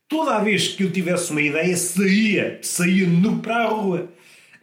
toda 0.08 0.40
vez 0.40 0.70
que 0.70 0.84
eu 0.84 0.92
tivesse 0.92 1.32
uma 1.32 1.42
ideia, 1.42 1.78
saía, 1.78 2.60
saía 2.62 3.08
nu 3.08 3.40
para 3.40 3.66
a 3.66 3.68
rua. 3.68 4.12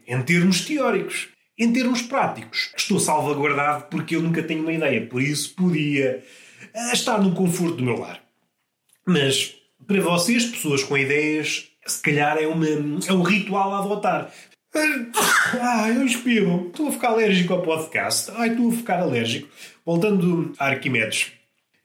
Em 0.06 0.20
termos 0.22 0.60
teóricos. 0.60 1.35
Em 1.58 1.72
termos 1.72 2.02
práticos, 2.02 2.70
estou 2.76 3.00
salvaguardado 3.00 3.86
porque 3.90 4.14
eu 4.14 4.22
nunca 4.22 4.42
tenho 4.42 4.62
uma 4.62 4.72
ideia, 4.72 5.06
por 5.06 5.22
isso 5.22 5.54
podia 5.54 6.22
eh, 6.74 6.92
estar 6.92 7.18
no 7.18 7.34
conforto 7.34 7.76
do 7.76 7.84
meu 7.84 7.98
lar. 7.98 8.22
Mas 9.06 9.54
para 9.86 10.00
vocês, 10.00 10.44
pessoas 10.44 10.82
com 10.82 10.98
ideias, 10.98 11.68
se 11.86 12.02
calhar 12.02 12.36
é, 12.38 12.46
uma, 12.46 12.66
é 12.66 13.12
um 13.12 13.22
ritual 13.22 13.72
a 13.72 13.78
adotar. 13.78 14.30
Ai, 15.60 15.96
eu 15.96 16.04
espirro. 16.04 16.66
Estou 16.66 16.88
a 16.88 16.92
ficar 16.92 17.08
alérgico 17.08 17.54
ao 17.54 17.62
podcast. 17.62 18.30
Ai, 18.34 18.50
estou 18.50 18.68
a 18.68 18.72
ficar 18.72 19.00
alérgico. 19.00 19.48
Voltando 19.84 20.52
a 20.58 20.66
Arquimedes. 20.66 21.32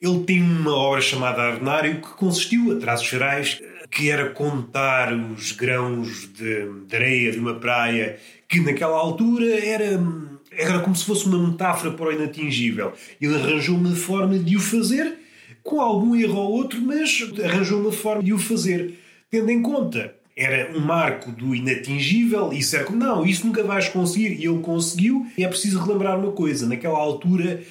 Ele 0.02 0.24
tem 0.24 0.42
uma 0.42 0.76
obra 0.76 1.00
chamada 1.00 1.44
Arnário 1.44 2.02
que 2.02 2.10
consistiu, 2.16 2.76
a 2.76 2.80
traços 2.80 3.08
gerais, 3.08 3.62
que 3.92 4.10
era 4.10 4.32
contar 4.32 5.14
os 5.14 5.52
grãos 5.52 6.28
de, 6.34 6.68
de 6.88 6.96
areia 6.96 7.32
de 7.32 7.40
uma 7.40 7.54
praia 7.54 8.20
que 8.52 8.60
naquela 8.60 8.98
altura 8.98 9.46
era, 9.66 10.04
era 10.52 10.80
como 10.82 10.94
se 10.94 11.06
fosse 11.06 11.26
uma 11.26 11.48
metáfora 11.48 11.94
para 11.94 12.08
o 12.08 12.12
inatingível. 12.12 12.92
Ele 13.20 13.34
arranjou 13.34 13.78
uma 13.78 13.96
forma 13.96 14.38
de 14.38 14.58
o 14.58 14.60
fazer 14.60 15.18
com 15.64 15.80
algum 15.80 16.14
erro 16.14 16.36
ou 16.36 16.52
outro, 16.52 16.82
mas 16.82 17.24
arranjou 17.42 17.80
uma 17.80 17.94
forma 17.94 18.22
de 18.22 18.34
o 18.34 18.38
fazer, 18.38 19.00
tendo 19.30 19.50
em 19.50 19.62
conta 19.62 20.16
era 20.36 20.76
um 20.76 20.80
marco 20.80 21.32
do 21.32 21.54
inatingível, 21.54 22.52
era 22.74 22.84
como, 22.84 22.98
não, 22.98 23.26
isso 23.26 23.46
nunca 23.46 23.64
vais 23.64 23.90
conseguir, 23.90 24.40
e 24.40 24.46
ele 24.46 24.60
conseguiu, 24.60 25.28
e 25.38 25.44
é 25.44 25.48
preciso 25.48 25.80
relembrar 25.80 26.18
uma 26.18 26.32
coisa, 26.32 26.68
naquela 26.68 26.98
altura 26.98 27.62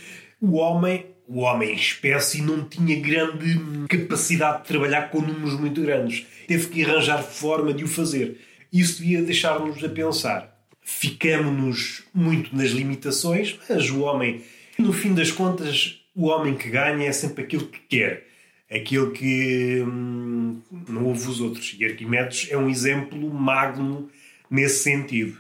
o 0.41 0.57
homem, 0.57 1.07
o 1.27 1.41
homem 1.41 1.75
espécie, 1.75 2.43
não 2.43 2.65
tinha 2.65 3.01
grande 3.01 3.59
capacidade 3.89 4.63
de 4.63 4.69
trabalhar 4.69 5.11
com 5.11 5.21
números 5.21 5.59
muito 5.59 5.81
grandes, 5.83 6.27
teve 6.47 6.69
que 6.69 6.85
arranjar 6.85 7.23
forma 7.23 7.73
de 7.73 7.83
o 7.83 7.89
fazer. 7.89 8.39
Isso 8.73 9.01
devia 9.03 9.23
deixar-nos 9.23 9.83
a 9.83 9.89
pensar. 9.89 10.60
Ficamos-nos 10.83 12.03
muito 12.13 12.55
nas 12.57 12.71
limitações, 12.71 13.59
mas 13.69 13.91
o 13.91 14.01
homem, 14.01 14.43
no 14.79 14.93
fim 14.93 15.15
das 15.15 15.31
contas, 15.31 16.01
o 16.15 16.27
homem 16.27 16.55
que 16.57 16.69
ganha 16.69 17.07
é 17.07 17.13
sempre 17.13 17.45
aquilo 17.45 17.67
que 17.67 17.81
quer, 17.81 18.27
aquilo 18.71 19.13
que 19.13 19.83
hum, 19.87 20.61
não 20.89 21.05
ouve 21.05 21.29
os 21.29 21.41
outros. 21.41 21.77
E 21.79 21.85
Arquimedes 21.85 22.49
é 22.51 22.57
um 22.57 22.69
exemplo 22.69 23.33
magno 23.33 24.11
nesse 24.51 24.83
sentido. 24.83 25.39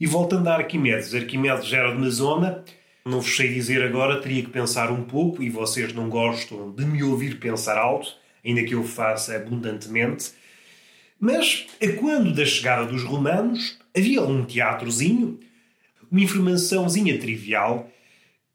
E 0.00 0.06
voltando 0.06 0.48
a 0.48 0.56
Arquimedes, 0.56 1.14
Arquimedes 1.14 1.72
era 1.72 1.90
de 1.90 1.96
uma 1.96 2.10
zona, 2.10 2.64
não 3.04 3.20
vos 3.20 3.36
sei 3.36 3.52
dizer 3.52 3.82
agora, 3.82 4.20
teria 4.20 4.42
que 4.42 4.50
pensar 4.50 4.92
um 4.92 5.02
pouco, 5.02 5.42
e 5.42 5.50
vocês 5.50 5.92
não 5.92 6.08
gostam 6.08 6.70
de 6.70 6.84
me 6.84 7.02
ouvir 7.02 7.38
pensar 7.38 7.76
alto, 7.76 8.14
ainda 8.44 8.62
que 8.62 8.74
eu 8.74 8.84
faça 8.84 9.34
abundantemente. 9.34 10.30
Mas, 11.18 11.66
a 11.82 11.92
quando 11.98 12.32
da 12.32 12.44
chegada 12.44 12.86
dos 12.86 13.02
romanos, 13.02 13.76
havia 13.98 14.22
um 14.22 14.44
teatrozinho, 14.44 15.38
uma 16.10 16.20
informaçãozinha 16.20 17.18
trivial 17.18 17.90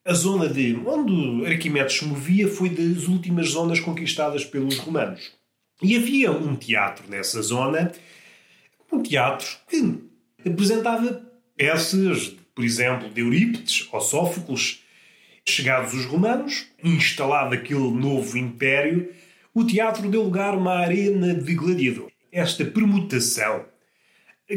a 0.05 0.13
zona 0.13 0.49
de 0.49 0.75
onde 0.85 1.45
Arquimedes 1.45 1.97
se 1.97 2.05
movia 2.05 2.47
foi 2.47 2.69
das 2.69 3.07
últimas 3.07 3.49
zonas 3.49 3.79
conquistadas 3.79 4.43
pelos 4.43 4.77
romanos. 4.77 5.31
E 5.81 5.95
havia 5.95 6.29
um 6.29 6.55
teatro 6.55 7.09
nessa 7.09 7.41
zona, 7.41 7.91
um 8.91 9.01
teatro 9.01 9.47
que 9.69 9.97
apresentava 10.45 11.25
peças, 11.55 12.35
por 12.53 12.65
exemplo, 12.65 13.09
de 13.09 13.21
Eurípides 13.21 13.87
ou 13.91 14.01
Sófocles, 14.01 14.81
Chegados 15.45 15.93
os 15.93 16.05
romanos, 16.05 16.67
instalado 16.81 17.53
aquele 17.53 17.91
novo 17.91 18.37
império, 18.37 19.13
o 19.53 19.65
teatro 19.65 20.09
deu 20.09 20.23
lugar 20.23 20.53
a 20.53 20.57
uma 20.57 20.75
arena 20.75 21.33
de 21.33 21.53
gladiador. 21.53 22.09
Esta 22.31 22.63
permutação, 22.63 23.65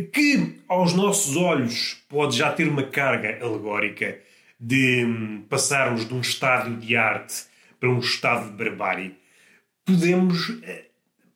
que 0.00 0.60
aos 0.68 0.92
nossos 0.92 1.36
olhos 1.36 2.02
pode 2.08 2.36
já 2.36 2.52
ter 2.52 2.68
uma 2.68 2.82
carga 2.82 3.38
alegórica 3.44 4.18
de 4.58 5.04
hum, 5.04 5.44
passarmos 5.48 6.06
de 6.06 6.14
um 6.14 6.20
estádio 6.20 6.76
de 6.76 6.96
arte 6.96 7.44
para 7.78 7.90
um 7.90 7.98
estado 7.98 8.50
de 8.50 8.64
barbárie, 8.64 9.14
podemos 9.84 10.58
eh, 10.62 10.86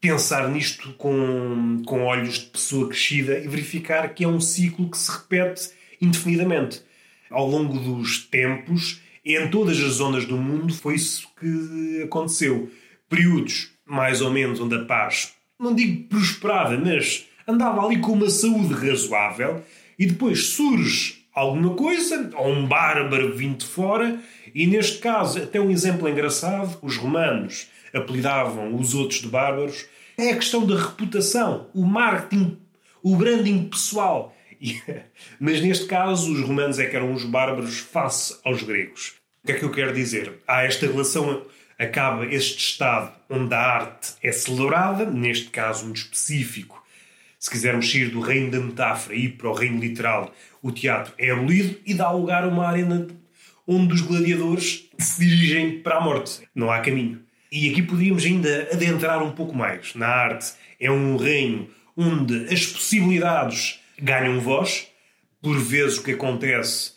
pensar 0.00 0.48
nisto 0.48 0.92
com, 0.94 1.82
com 1.86 2.04
olhos 2.04 2.38
de 2.38 2.46
pessoa 2.46 2.88
crescida 2.88 3.38
e 3.38 3.46
verificar 3.46 4.12
que 4.14 4.24
é 4.24 4.28
um 4.28 4.40
ciclo 4.40 4.90
que 4.90 4.98
se 4.98 5.10
repete 5.10 5.70
indefinidamente. 6.00 6.82
Ao 7.30 7.46
longo 7.46 7.78
dos 7.78 8.24
tempos, 8.24 9.00
em 9.24 9.48
todas 9.50 9.78
as 9.78 9.92
zonas 9.92 10.24
do 10.24 10.36
mundo, 10.36 10.74
foi 10.74 10.94
isso 10.94 11.28
que 11.38 12.02
aconteceu. 12.02 12.70
Períodos, 13.08 13.70
mais 13.84 14.20
ou 14.20 14.30
menos, 14.30 14.58
onde 14.60 14.74
a 14.74 14.84
paz, 14.84 15.34
não 15.58 15.74
digo 15.74 16.08
prosperada, 16.08 16.76
mas 16.78 17.28
andava 17.46 17.84
ali 17.84 17.98
com 17.98 18.12
uma 18.12 18.30
saúde 18.30 18.74
razoável, 18.74 19.62
e 19.98 20.06
depois 20.06 20.48
surge 20.48 21.20
alguma 21.34 21.74
coisa, 21.74 22.30
ou 22.36 22.48
um 22.48 22.66
bárbaro 22.66 23.36
vindo 23.36 23.58
de 23.58 23.66
fora, 23.66 24.18
e 24.54 24.66
neste 24.66 24.98
caso, 24.98 25.42
até 25.42 25.60
um 25.60 25.70
exemplo 25.70 26.08
engraçado, 26.08 26.78
os 26.82 26.96
romanos 26.96 27.68
apelidavam 27.94 28.74
os 28.74 28.94
outros 28.94 29.20
de 29.20 29.28
bárbaros, 29.28 29.86
é 30.16 30.30
a 30.30 30.36
questão 30.36 30.66
da 30.66 30.76
reputação, 30.76 31.68
o 31.74 31.84
marketing, 31.84 32.58
o 33.02 33.16
branding 33.16 33.64
pessoal. 33.64 34.34
Mas 35.40 35.60
neste 35.60 35.86
caso, 35.86 36.32
os 36.32 36.40
romanos 36.42 36.78
é 36.78 36.86
que 36.86 36.96
eram 36.96 37.12
os 37.12 37.24
bárbaros 37.24 37.78
face 37.78 38.38
aos 38.44 38.62
gregos. 38.62 39.14
O 39.42 39.46
que 39.46 39.52
é 39.52 39.58
que 39.58 39.64
eu 39.64 39.70
quero 39.70 39.94
dizer? 39.94 40.38
Há 40.46 40.64
esta 40.64 40.86
relação, 40.86 41.42
acaba 41.78 42.26
este 42.26 42.58
estado 42.58 43.12
onde 43.28 43.54
a 43.54 43.60
arte 43.60 44.12
é 44.22 44.30
celebrada, 44.32 45.06
neste 45.06 45.48
caso 45.48 45.84
muito 45.84 45.98
específico, 45.98 46.84
se 47.40 47.50
quisermos 47.50 47.90
sair 47.90 48.10
do 48.10 48.20
reino 48.20 48.50
da 48.50 48.60
metáfora 48.60 49.16
e 49.16 49.24
ir 49.24 49.30
para 49.30 49.48
o 49.48 49.54
reino 49.54 49.80
literal, 49.80 50.32
o 50.62 50.70
teatro 50.70 51.14
é 51.16 51.30
abolido 51.30 51.80
e 51.86 51.94
dá 51.94 52.10
lugar 52.10 52.44
a 52.44 52.48
uma 52.48 52.68
arena 52.68 53.06
onde 53.66 53.94
os 53.94 54.02
gladiadores 54.02 54.90
se 54.98 55.24
dirigem 55.24 55.80
para 55.80 55.96
a 55.96 56.00
morte. 56.02 56.42
Não 56.54 56.70
há 56.70 56.80
caminho. 56.80 57.22
E 57.50 57.70
aqui 57.70 57.82
podíamos 57.82 58.24
ainda 58.26 58.68
adentrar 58.70 59.22
um 59.22 59.32
pouco 59.32 59.56
mais. 59.56 59.94
Na 59.94 60.06
arte 60.06 60.52
é 60.78 60.90
um 60.90 61.16
reino 61.16 61.66
onde 61.96 62.52
as 62.52 62.66
possibilidades 62.66 63.80
ganham 63.98 64.38
voz. 64.38 64.88
Por 65.40 65.58
vezes 65.58 65.96
o 65.96 66.02
que 66.02 66.12
acontece 66.12 66.92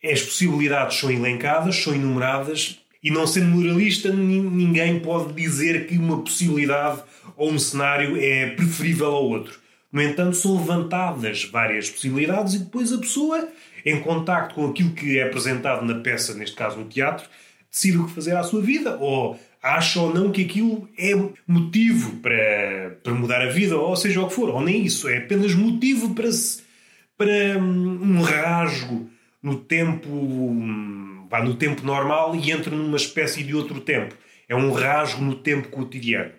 é 0.00 0.12
as 0.12 0.22
possibilidades 0.22 0.98
são 0.98 1.10
elencadas, 1.10 1.74
são 1.76 1.92
enumeradas, 1.92 2.78
e 3.02 3.10
não 3.10 3.26
sendo 3.26 3.48
moralista, 3.48 4.10
ninguém 4.12 5.00
pode 5.00 5.32
dizer 5.34 5.86
que 5.86 5.98
uma 5.98 6.22
possibilidade 6.22 7.02
ou 7.36 7.50
um 7.50 7.58
cenário 7.58 8.16
é 8.16 8.50
preferível 8.50 9.08
ao 9.08 9.24
outro. 9.24 9.63
No 9.94 10.02
entanto, 10.02 10.36
são 10.36 10.56
levantadas 10.56 11.44
várias 11.44 11.88
possibilidades 11.88 12.54
e 12.54 12.58
depois 12.58 12.92
a 12.92 12.98
pessoa, 12.98 13.48
em 13.86 14.00
contacto 14.00 14.56
com 14.56 14.66
aquilo 14.66 14.90
que 14.90 15.20
é 15.20 15.22
apresentado 15.22 15.86
na 15.86 16.00
peça, 16.00 16.34
neste 16.34 16.56
caso 16.56 16.80
no 16.80 16.86
teatro, 16.86 17.28
decide 17.70 17.98
o 17.98 18.06
que 18.06 18.10
fazer 18.10 18.36
à 18.36 18.42
sua 18.42 18.60
vida, 18.60 18.96
ou 18.98 19.38
acha 19.62 20.00
ou 20.00 20.12
não 20.12 20.32
que 20.32 20.42
aquilo 20.42 20.88
é 20.98 21.12
motivo 21.46 22.16
para, 22.16 22.98
para 23.04 23.14
mudar 23.14 23.40
a 23.40 23.50
vida, 23.50 23.76
ou 23.76 23.94
seja 23.94 24.20
o 24.20 24.26
que 24.26 24.34
for, 24.34 24.48
ou 24.48 24.60
nem 24.60 24.84
isso, 24.84 25.08
é 25.08 25.18
apenas 25.18 25.54
motivo 25.54 26.12
para, 26.12 26.28
para 27.16 27.58
hum, 27.60 28.16
um 28.18 28.20
rasgo 28.20 29.08
no 29.40 29.60
tempo, 29.60 30.08
hum, 30.08 31.24
vá 31.30 31.40
no 31.40 31.54
tempo 31.54 31.86
normal 31.86 32.34
e 32.34 32.50
entra 32.50 32.74
numa 32.74 32.96
espécie 32.96 33.44
de 33.44 33.54
outro 33.54 33.80
tempo. 33.80 34.12
É 34.48 34.56
um 34.56 34.72
rasgo 34.72 35.22
no 35.22 35.36
tempo 35.36 35.68
cotidiano 35.68 36.32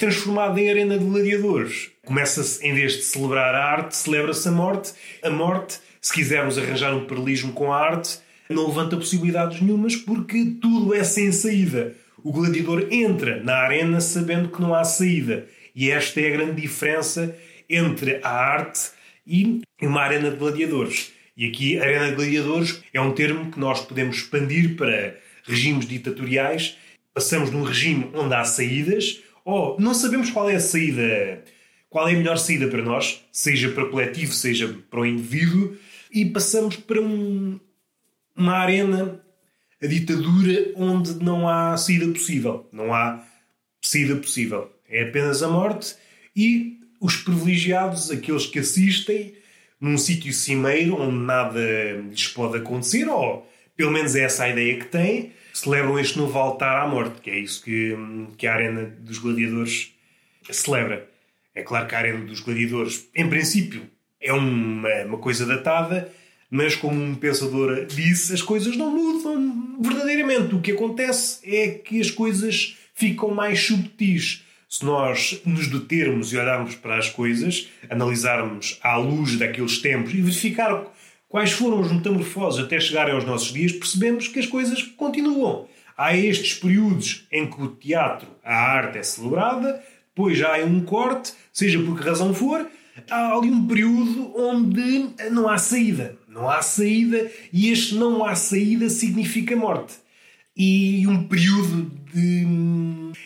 transformado 0.00 0.58
em 0.58 0.70
arena 0.70 0.98
de 0.98 1.04
gladiadores. 1.04 1.90
Começa-se, 2.10 2.66
em 2.66 2.74
vez 2.74 2.94
de 2.94 3.02
celebrar 3.04 3.54
a 3.54 3.64
arte, 3.64 3.96
celebra-se 3.96 4.48
a 4.48 4.50
morte. 4.50 4.92
A 5.22 5.30
morte, 5.30 5.78
se 6.00 6.12
quisermos 6.12 6.58
arranjar 6.58 6.92
um 6.92 7.06
paralelismo 7.06 7.52
com 7.52 7.72
a 7.72 7.78
arte, 7.78 8.18
não 8.48 8.66
levanta 8.66 8.96
possibilidades 8.96 9.60
nenhumas 9.60 9.94
porque 9.94 10.56
tudo 10.60 10.92
é 10.92 11.04
sem 11.04 11.30
saída. 11.30 11.94
O 12.24 12.32
gladiador 12.32 12.88
entra 12.90 13.40
na 13.44 13.54
arena 13.58 14.00
sabendo 14.00 14.48
que 14.48 14.60
não 14.60 14.74
há 14.74 14.82
saída. 14.82 15.46
E 15.72 15.88
esta 15.88 16.20
é 16.20 16.26
a 16.26 16.36
grande 16.36 16.60
diferença 16.60 17.32
entre 17.68 18.18
a 18.24 18.28
arte 18.28 18.90
e 19.24 19.62
uma 19.80 20.00
arena 20.00 20.32
de 20.32 20.36
gladiadores. 20.36 21.12
E 21.36 21.46
aqui, 21.46 21.78
arena 21.78 22.08
de 22.08 22.16
gladiadores 22.16 22.82
é 22.92 23.00
um 23.00 23.12
termo 23.12 23.52
que 23.52 23.60
nós 23.60 23.82
podemos 23.82 24.16
expandir 24.16 24.74
para 24.74 25.16
regimes 25.44 25.86
ditatoriais. 25.86 26.76
Passamos 27.14 27.52
de 27.52 27.56
um 27.56 27.62
regime 27.62 28.10
onde 28.14 28.34
há 28.34 28.42
saídas, 28.42 29.22
oh, 29.44 29.76
não 29.78 29.94
sabemos 29.94 30.28
qual 30.28 30.50
é 30.50 30.56
a 30.56 30.60
saída, 30.60 31.44
qual 31.90 32.08
é 32.08 32.14
a 32.14 32.16
melhor 32.16 32.38
saída 32.38 32.68
para 32.68 32.82
nós, 32.82 33.20
seja 33.32 33.68
para 33.70 33.84
o 33.84 33.90
coletivo, 33.90 34.32
seja 34.32 34.68
para 34.88 35.00
o 35.00 35.04
indivíduo, 35.04 35.76
e 36.12 36.24
passamos 36.24 36.76
para 36.76 37.00
um, 37.00 37.58
uma 38.36 38.54
arena, 38.54 39.20
a 39.82 39.86
ditadura, 39.86 40.72
onde 40.76 41.14
não 41.22 41.48
há 41.48 41.76
saída 41.76 42.06
possível. 42.06 42.68
Não 42.72 42.94
há 42.94 43.22
saída 43.82 44.14
possível. 44.16 44.70
É 44.88 45.02
apenas 45.02 45.42
a 45.42 45.48
morte 45.48 45.96
e 46.34 46.78
os 47.00 47.16
privilegiados, 47.16 48.10
aqueles 48.10 48.46
que 48.46 48.60
assistem 48.60 49.34
num 49.80 49.98
sítio 49.98 50.32
cimeiro 50.32 51.00
onde 51.00 51.16
nada 51.16 51.60
lhes 52.08 52.28
pode 52.28 52.58
acontecer, 52.58 53.08
ou 53.08 53.48
pelo 53.76 53.90
menos 53.90 54.14
é 54.14 54.20
essa 54.20 54.44
a 54.44 54.50
ideia 54.50 54.78
que 54.78 54.86
têm, 54.86 55.32
celebram 55.52 55.98
este 55.98 56.18
novo 56.18 56.38
altar 56.38 56.84
à 56.84 56.86
morte, 56.86 57.20
que 57.20 57.30
é 57.30 57.38
isso 57.38 57.62
que, 57.64 57.96
que 58.36 58.46
a 58.46 58.54
Arena 58.54 58.84
dos 58.84 59.18
Gladiadores 59.18 59.92
celebra. 60.50 61.08
É 61.54 61.62
claro 61.62 61.86
que 61.86 61.94
a 61.94 61.98
Arena 61.98 62.24
dos 62.24 62.40
Gladiadores, 62.40 63.08
em 63.14 63.28
princípio, 63.28 63.82
é 64.20 64.32
uma, 64.32 64.88
uma 65.04 65.18
coisa 65.18 65.46
datada, 65.46 66.12
mas 66.50 66.74
como 66.74 67.00
um 67.00 67.14
pensador 67.14 67.86
disse, 67.86 68.34
as 68.34 68.42
coisas 68.42 68.76
não 68.76 68.90
mudam 68.90 69.78
verdadeiramente. 69.80 70.54
O 70.54 70.60
que 70.60 70.72
acontece 70.72 71.40
é 71.44 71.70
que 71.70 72.00
as 72.00 72.10
coisas 72.10 72.76
ficam 72.94 73.30
mais 73.30 73.60
subtis. 73.60 74.44
Se 74.68 74.84
nós 74.84 75.40
nos 75.44 75.68
determos 75.68 76.32
e 76.32 76.36
olharmos 76.36 76.76
para 76.76 76.96
as 76.96 77.08
coisas, 77.08 77.68
analisarmos 77.88 78.78
à 78.82 78.96
luz 78.96 79.36
daqueles 79.36 79.78
tempos 79.78 80.12
e 80.14 80.20
verificar 80.20 80.84
quais 81.28 81.50
foram 81.50 81.80
as 81.80 81.90
metamorfoses 81.90 82.64
até 82.64 82.78
chegarem 82.78 83.14
aos 83.14 83.24
nossos 83.24 83.52
dias, 83.52 83.72
percebemos 83.72 84.28
que 84.28 84.38
as 84.38 84.46
coisas 84.46 84.82
continuam. 84.82 85.68
Há 85.96 86.16
estes 86.16 86.54
períodos 86.54 87.26
em 87.32 87.48
que 87.48 87.60
o 87.60 87.68
teatro, 87.68 88.28
a 88.44 88.54
arte 88.54 88.98
é 88.98 89.02
celebrada, 89.02 89.82
depois 90.20 90.36
já 90.36 90.60
há 90.60 90.64
um 90.66 90.82
corte, 90.82 91.32
seja 91.50 91.78
por 91.82 91.98
que 91.98 92.04
razão 92.04 92.34
for, 92.34 92.66
há 93.10 93.32
ali 93.32 93.50
um 93.50 93.66
período 93.66 94.36
onde 94.36 95.08
não 95.30 95.48
há 95.48 95.56
saída. 95.56 96.18
Não 96.28 96.48
há 96.48 96.60
saída 96.60 97.30
e 97.50 97.72
este 97.72 97.94
não 97.94 98.22
há 98.22 98.34
saída 98.34 98.90
significa 98.90 99.56
morte. 99.56 99.94
E 100.54 101.06
um 101.06 101.26
período 101.26 101.90
de, 102.12 102.46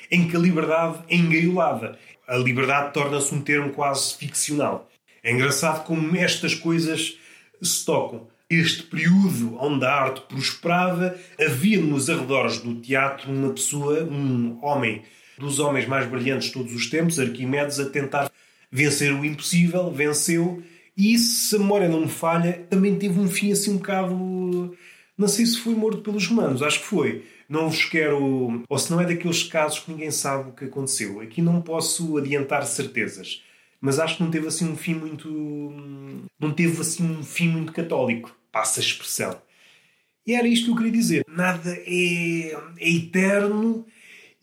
em 0.09 0.29
que 0.29 0.37
a 0.37 0.39
liberdade 0.39 1.01
é 1.09 1.17
engaiolada. 1.17 1.99
A 2.29 2.37
liberdade 2.37 2.93
torna-se 2.93 3.35
um 3.35 3.41
termo 3.41 3.71
quase 3.73 4.15
ficcional. 4.15 4.89
É 5.21 5.33
engraçado 5.33 5.85
como 5.85 6.17
estas 6.17 6.55
coisas 6.55 7.19
se 7.61 7.85
tocam. 7.85 8.29
Este 8.49 8.85
período 8.85 9.57
onde 9.59 9.85
a 9.85 9.93
arte 9.93 10.21
prosperava, 10.29 11.17
havia 11.41 11.81
nos 11.81 12.09
arredores 12.09 12.61
do 12.61 12.77
teatro 12.77 13.33
uma 13.33 13.51
pessoa, 13.51 14.05
um 14.05 14.59
homem, 14.63 15.03
dos 15.39 15.59
homens 15.59 15.87
mais 15.87 16.07
brilhantes 16.09 16.49
de 16.49 16.55
todos 16.55 16.75
os 16.75 16.89
tempos, 16.89 17.19
Arquimedes, 17.19 17.81
a 17.81 17.89
tentar 17.89 18.31
vencer 18.71 19.13
o 19.13 19.25
impossível, 19.25 19.91
venceu, 19.91 20.63
e 20.97 21.19
se 21.19 21.57
a 21.57 21.59
memória 21.59 21.89
não 21.89 22.03
me 22.03 22.09
falha, 22.09 22.65
também 22.71 22.97
teve 22.97 23.19
um 23.19 23.29
fim 23.29 23.53
assim 23.53 23.73
um 23.73 23.77
bocado. 23.77 24.77
Não 25.17 25.29
sei 25.29 25.47
se 25.47 25.59
foi 25.59 25.75
morto 25.75 26.03
pelos 26.03 26.27
romanos, 26.27 26.63
acho 26.63 26.81
que 26.81 26.87
foi. 26.87 27.25
Não 27.49 27.69
vos 27.69 27.85
quero. 27.85 28.63
Ou 28.69 28.79
se 28.79 28.91
não 28.91 29.01
é 29.01 29.05
daqueles 29.07 29.43
casos 29.43 29.81
que 29.81 29.91
ninguém 29.91 30.11
sabe 30.11 30.51
o 30.51 30.53
que 30.53 30.65
aconteceu. 30.65 31.21
Aqui 31.21 31.43
não 31.43 31.61
posso 31.61 32.17
adiantar 32.17 32.65
certezas 32.65 33.43
mas 33.85 33.99
acho 33.99 34.17
que 34.17 34.23
não 34.23 34.31
teve 34.31 34.49
assim 34.49 34.67
um 34.67 34.79
fim 34.79 34.95
muito. 34.95 35.29
não 36.41 36.51
teve 36.55 36.81
assim 36.81 37.05
um 37.05 37.23
fim 37.23 37.49
muito 37.49 37.71
católico. 37.71 38.35
Passa 38.51 38.81
a 38.81 38.83
expressão. 38.83 39.39
E 40.27 40.35
era 40.35 40.49
isto 40.49 40.65
que 40.65 40.71
eu 40.71 40.77
queria 40.77 40.91
dizer. 40.91 41.23
Nada 41.29 41.71
é, 41.71 42.57
é 42.79 42.91
eterno 42.91 43.85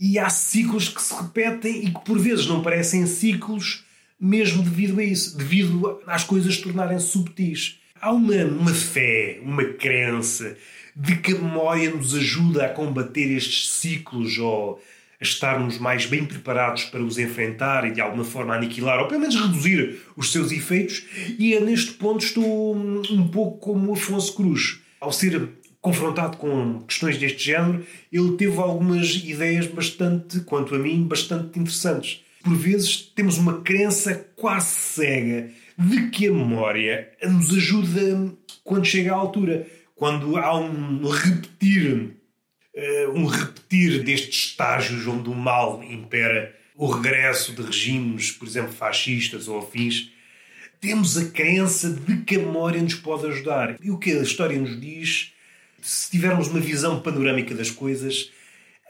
e 0.01 0.17
há 0.17 0.31
ciclos 0.31 0.89
que 0.89 1.00
se 1.00 1.13
repetem 1.13 1.86
e 1.86 1.91
que 1.91 2.03
por 2.03 2.17
vezes 2.17 2.48
não 2.48 2.63
parecem 2.63 3.05
ciclos, 3.05 3.86
mesmo 4.20 4.63
devido 4.63 5.00
a 5.00 5.03
isso, 5.03 5.38
devido 5.38 6.01
às 6.08 6.24
coisas 6.24 6.58
tornarem-se 6.58 7.10
subtis. 7.10 7.79
Há 8.01 8.12
uma, 8.12 8.34
uma 8.46 8.74
fé, 8.74 9.39
uma 9.43 9.63
crença 9.63 10.58
de 10.96 11.17
que 11.17 11.34
a 11.34 11.36
memória 11.36 11.91
nos 11.91 12.15
ajuda 12.15 12.65
a 12.65 12.70
combater 12.70 13.31
estes 13.31 13.70
ciclos 13.70 14.39
ou 14.39 14.81
a 15.20 15.24
estarmos 15.24 15.77
mais 15.77 16.08
bem 16.08 16.25
preparados 16.25 16.86
para 16.86 17.03
os 17.03 17.20
enfrentar 17.20 17.88
e 17.88 17.91
de 17.91 18.01
alguma 18.01 18.25
forma 18.25 18.55
aniquilar 18.55 19.00
ou 19.00 19.08
pelo 19.08 19.22
menos 19.22 19.36
reduzir 19.36 20.00
os 20.17 20.31
seus 20.31 20.51
efeitos. 20.51 21.05
E 21.38 21.53
é 21.53 21.60
neste 21.60 21.91
ponto 21.93 22.25
estou 22.25 22.75
um 22.75 23.27
pouco 23.27 23.60
como 23.60 23.93
Afonso 23.93 24.34
Cruz. 24.34 24.79
Ao 25.00 25.12
ser 25.12 25.48
confrontado 25.82 26.38
com 26.38 26.82
questões 26.82 27.18
deste 27.18 27.46
género, 27.46 27.86
ele 28.12 28.38
teve 28.38 28.58
algumas 28.60 29.16
ideias 29.16 29.66
bastante, 29.66 30.42
quanto 30.42 30.76
a 30.76 30.80
mim, 30.80 31.04
bastante 31.04 31.60
interessantes. 31.60 32.24
Por 32.44 32.56
vezes 32.56 32.98
temos 33.16 33.38
uma 33.38 33.62
crença 33.62 34.28
quase 34.36 34.76
cega 34.76 35.50
de 35.78 36.10
que 36.10 36.28
a 36.28 36.32
memória 36.32 37.12
nos 37.24 37.56
ajuda 37.56 38.32
quando 38.64 38.86
chega 38.86 39.12
à 39.12 39.16
altura. 39.16 39.68
Quando 39.96 40.38
há 40.38 40.58
um 40.58 41.08
repetir, 41.08 42.16
eh, 42.76 43.08
um 43.14 43.26
repetir 43.26 44.04
destes 44.04 44.46
estágios 44.46 45.06
onde 45.06 45.30
o 45.30 45.36
mal 45.36 45.84
impera, 45.84 46.56
o 46.76 46.88
regresso 46.88 47.54
de 47.54 47.62
regimes, 47.62 48.32
por 48.32 48.48
exemplo, 48.48 48.72
fascistas 48.72 49.48
ou 49.48 49.60
afins, 49.60 50.12
temos 50.80 51.16
a 51.16 51.30
crença 51.30 51.92
de 51.92 52.18
que 52.24 52.36
a 52.38 52.40
memória 52.40 52.82
nos 52.82 52.96
pode 52.96 53.28
ajudar. 53.28 53.78
E 53.80 53.92
o 53.92 54.00
que 54.00 54.12
a 54.12 54.24
história 54.24 54.60
nos 54.60 54.82
diz, 54.82 55.31
se 55.82 56.10
tivermos 56.12 56.48
uma 56.48 56.60
visão 56.60 57.02
panorâmica 57.02 57.54
das 57.56 57.72
coisas, 57.72 58.32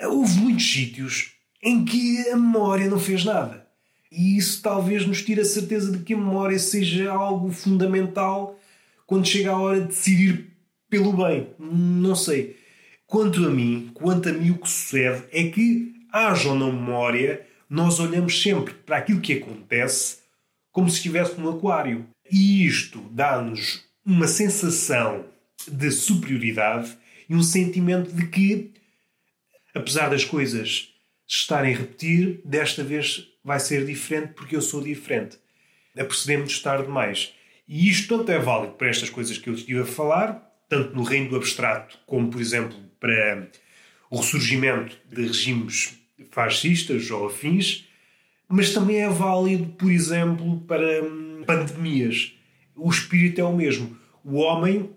houve 0.02 0.34
muitos 0.40 0.72
sítios 0.72 1.32
em 1.64 1.86
que 1.86 2.28
a 2.30 2.36
memória 2.36 2.90
não 2.90 3.00
fez 3.00 3.24
nada. 3.24 3.68
E 4.12 4.38
isso 4.38 4.62
talvez 4.62 5.06
nos 5.06 5.24
tire 5.24 5.42
a 5.42 5.46
certeza 5.46 5.92
de 5.92 6.04
que 6.04 6.14
a 6.14 6.18
memória 6.18 6.60
seja 6.60 7.12
algo 7.12 7.52
fundamental 7.52 8.60
quando 9.06 9.28
chega 9.28 9.52
a 9.52 9.58
hora 9.58 9.80
de 9.80 9.88
decidir 9.88 10.52
pelo 10.90 11.14
bem. 11.14 11.48
Não 11.58 12.16
sei. 12.16 12.58
Quanto 13.08 13.46
a 13.46 13.50
mim, 13.50 13.92
quanto 13.94 14.30
a 14.30 14.34
mim, 14.34 14.52
o 14.52 14.58
que 14.58 14.70
sucede 14.70 15.24
é 15.32 15.44
que, 15.50 15.94
haja 16.12 16.50
ou 16.50 16.56
não 16.56 16.72
memória, 16.72 17.46
nós 17.70 18.00
olhamos 18.00 18.42
sempre 18.42 18.74
para 18.74 18.98
aquilo 18.98 19.22
que 19.22 19.34
acontece 19.34 20.18
como 20.72 20.90
se 20.90 20.98
estivesse 20.98 21.40
num 21.40 21.50
aquário. 21.50 22.06
E 22.30 22.66
isto 22.66 23.00
dá-nos 23.12 23.84
uma 24.06 24.28
sensação 24.28 25.26
de 25.70 25.92
superioridade 25.92 26.98
e 27.30 27.36
um 27.36 27.44
sentimento 27.44 28.12
de 28.12 28.28
que, 28.28 28.72
apesar 29.74 30.10
das 30.10 30.26
coisas 30.26 30.90
estarem 31.28 31.74
a 31.74 31.78
repetir, 31.78 32.42
desta 32.44 32.84
vez 32.84 33.28
vai 33.44 33.60
ser 33.60 33.86
diferente 33.86 34.34
porque 34.34 34.56
eu 34.56 34.62
sou 34.62 34.82
diferente. 34.82 35.38
Apercebemos 35.98 36.50
de 36.50 36.56
estar 36.58 36.82
demais. 36.82 37.34
E 37.68 37.90
isto 37.90 38.18
tanto 38.18 38.32
é 38.32 38.38
válido 38.38 38.74
para 38.74 38.90
estas 38.90 39.10
coisas 39.10 39.38
que 39.38 39.50
eu 39.50 39.54
estive 39.54 39.82
a 39.82 39.86
falar, 39.86 40.46
tanto 40.68 40.96
no 40.96 41.04
reino 41.04 41.30
do 41.30 41.36
abstrato, 41.38 41.98
como, 42.06 42.30
por 42.30 42.42
exemplo, 42.42 42.78
para 43.00 43.50
o 44.10 44.18
ressurgimento 44.18 44.98
de 45.10 45.26
regimes 45.26 45.98
fascistas 46.32 47.10
ou 47.10 47.28
afins, 47.28 47.88
mas 48.48 48.74
também 48.74 48.98
é 48.98 49.10
válido, 49.10 49.68
por 49.74 49.90
exemplo, 49.90 50.60
para 50.68 51.04
hum, 51.04 51.44
pandemias. 51.48 52.34
O 52.76 52.90
espírito 52.90 53.40
é 53.40 53.44
o 53.44 53.56
mesmo. 53.56 53.98
O 54.24 54.40
homem 54.40 54.90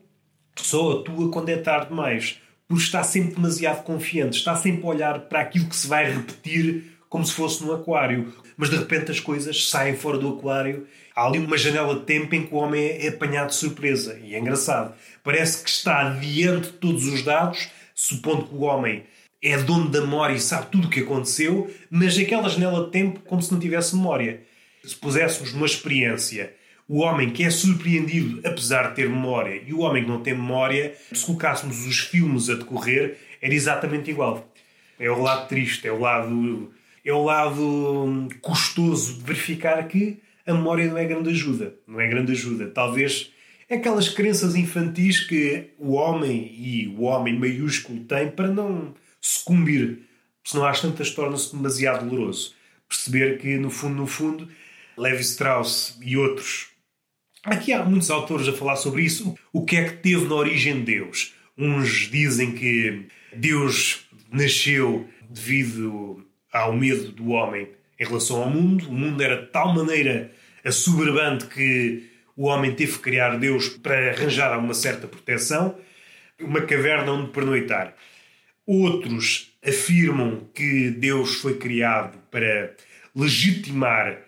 só 0.63 0.93
atua 0.93 1.31
quando 1.31 1.49
é 1.49 1.57
tarde 1.57 1.89
demais, 1.89 2.41
porque 2.69 2.83
está 2.83 3.03
sempre 3.03 3.35
demasiado 3.35 3.83
confiante, 3.83 4.39
está 4.39 4.57
sempre 4.57 4.85
a 4.85 4.89
olhar 4.89 5.21
para 5.21 5.41
aquilo 5.41 5.69
que 5.69 5.77
se 5.77 5.87
vai 5.87 6.11
repetir 6.13 6.95
como 7.09 7.25
se 7.25 7.33
fosse 7.33 7.65
num 7.65 7.73
aquário. 7.73 8.33
Mas 8.57 8.71
de 8.71 8.77
repente 8.77 9.11
as 9.11 9.21
coisas 9.21 9.69
saem 9.69 9.95
fora 9.95 10.19
do 10.19 10.31
aquário. 10.31 10.87
Há 11.15 11.27
ali 11.27 11.39
uma 11.39 11.57
janela 11.57 11.95
de 11.95 12.05
tempo 12.05 12.35
em 12.35 12.45
que 12.45 12.55
o 12.55 12.59
homem 12.59 12.83
é 12.85 13.09
apanhado 13.09 13.51
de 13.51 13.55
surpresa. 13.55 14.19
E 14.23 14.35
é 14.35 14.39
engraçado. 14.41 14.95
Parece 15.23 15.63
que 15.63 15.71
está 15.71 16.11
diante 16.11 16.73
de 16.73 16.79
todos 16.79 17.07
os 17.07 17.23
dados, 17.23 17.69
supondo 17.95 18.47
que 18.47 18.55
o 18.55 18.63
homem 18.63 19.05
é 19.41 19.59
dono 19.59 19.91
da 19.91 20.01
memória 20.01 20.35
e 20.35 20.41
sabe 20.41 20.73
tudo 20.73 20.89
o 20.89 20.91
que 20.91 21.01
aconteceu, 21.01 21.71
mas 21.91 22.19
aquela 22.19 22.49
janela 22.49 22.87
de 22.87 22.91
tempo 22.91 23.21
como 23.21 23.43
se 23.43 23.53
não 23.53 23.61
tivesse 23.61 23.95
memória. 23.95 24.43
Se 24.83 24.97
puséssemos 24.97 25.53
numa 25.53 25.67
experiência 25.67 26.53
o 26.89 26.99
homem 26.99 27.31
que 27.31 27.45
é 27.45 27.51
surpreendido 27.51 28.41
apesar 28.47 28.91
de 28.91 28.97
ter 28.97 29.09
memória 29.09 29.63
e 29.67 29.73
o 29.73 29.81
homem 29.81 30.05
que 30.05 30.09
não 30.09 30.23
tem 30.23 30.35
memória, 30.35 30.95
se 31.13 31.25
colocássemos 31.25 31.87
os 31.87 31.99
filmes 32.01 32.51
a 32.51 32.55
decorrer, 32.55 33.19
era 33.41 33.55
exatamente 33.55 34.11
igual. 34.11 34.53
É 34.99 35.11
o 35.11 35.21
lado 35.21 35.49
triste, 35.49 35.89
é 35.89 35.93
o 35.93 35.99
lado, 35.99 36.73
é 37.05 37.13
o 37.13 37.25
lado 37.25 37.63
hum, 37.63 38.29
custoso 38.41 39.15
de 39.15 39.25
verificar 39.25 39.87
que 39.89 40.21
a 40.47 40.53
memória 40.53 40.87
não 40.87 40.99
é 40.99 41.05
grande 41.05 41.31
ajuda. 41.31 41.75
Não 41.87 42.01
é 42.01 42.07
grande 42.07 42.33
ajuda. 42.33 42.69
Talvez 42.69 43.33
aquelas 43.71 44.09
crenças 44.09 44.55
infantis 44.55 45.21
que 45.21 45.71
o 45.79 45.93
homem 45.93 46.55
e 46.55 46.89
o 46.89 47.03
homem 47.03 47.39
maiúsculo 47.39 48.01
tem 48.05 48.31
para 48.31 48.49
não 48.49 48.95
sucumbir. 49.21 50.01
Senão 50.45 50.67
às 50.67 50.81
tantas 50.81 51.11
torna-se 51.11 51.57
demasiado 51.57 52.09
doloroso. 52.09 52.55
Perceber 52.89 53.39
que, 53.39 53.57
no 53.57 53.71
fundo, 53.71 53.95
no 53.95 54.07
fundo, 54.07 54.49
Levi 54.97 55.23
Strauss 55.23 55.99
e 56.03 56.17
outros. 56.17 56.74
Aqui 57.45 57.75
há 57.75 57.85
muitos 57.85 58.11
autores 58.11 58.49
a 58.49 58.53
falar 58.55 58.77
sobre 58.77 59.03
isso. 59.03 59.37
O 59.53 59.65
que 59.65 59.77
é 59.77 59.85
que 59.85 59.97
teve 59.99 60.27
na 60.27 60.35
origem 60.35 60.77
de 60.79 60.97
Deus? 60.97 61.35
Uns 61.59 62.09
dizem 62.11 62.53
que 62.53 63.07
Deus 63.37 64.07
nasceu 64.33 65.07
devido 65.29 66.27
ao 66.51 66.73
medo 66.73 67.13
do 67.13 67.29
homem 67.29 67.69
em 68.01 68.05
relação 68.05 68.43
ao 68.43 68.51
mundo. 68.51 68.89
O 68.89 68.95
mundo 68.95 69.23
era 69.23 69.43
de 69.43 69.49
tal 69.49 69.75
maneira 69.75 70.33
assoberbante 70.65 71.45
que 71.47 72.09
o 72.35 72.47
homem 72.47 72.75
teve 72.75 72.93
que 72.93 73.01
criar 73.01 73.37
Deus 73.37 73.69
para 73.69 74.11
arranjar 74.11 74.59
uma 74.59 74.73
certa 74.73 75.07
proteção, 75.07 75.79
uma 76.41 76.63
caverna 76.63 77.13
onde 77.13 77.31
pernoitar. 77.31 77.95
Outros 78.67 79.53
afirmam 79.63 80.49
que 80.55 80.91
Deus 80.91 81.35
foi 81.37 81.59
criado 81.59 82.19
para 82.31 82.75
legitimar 83.15 84.19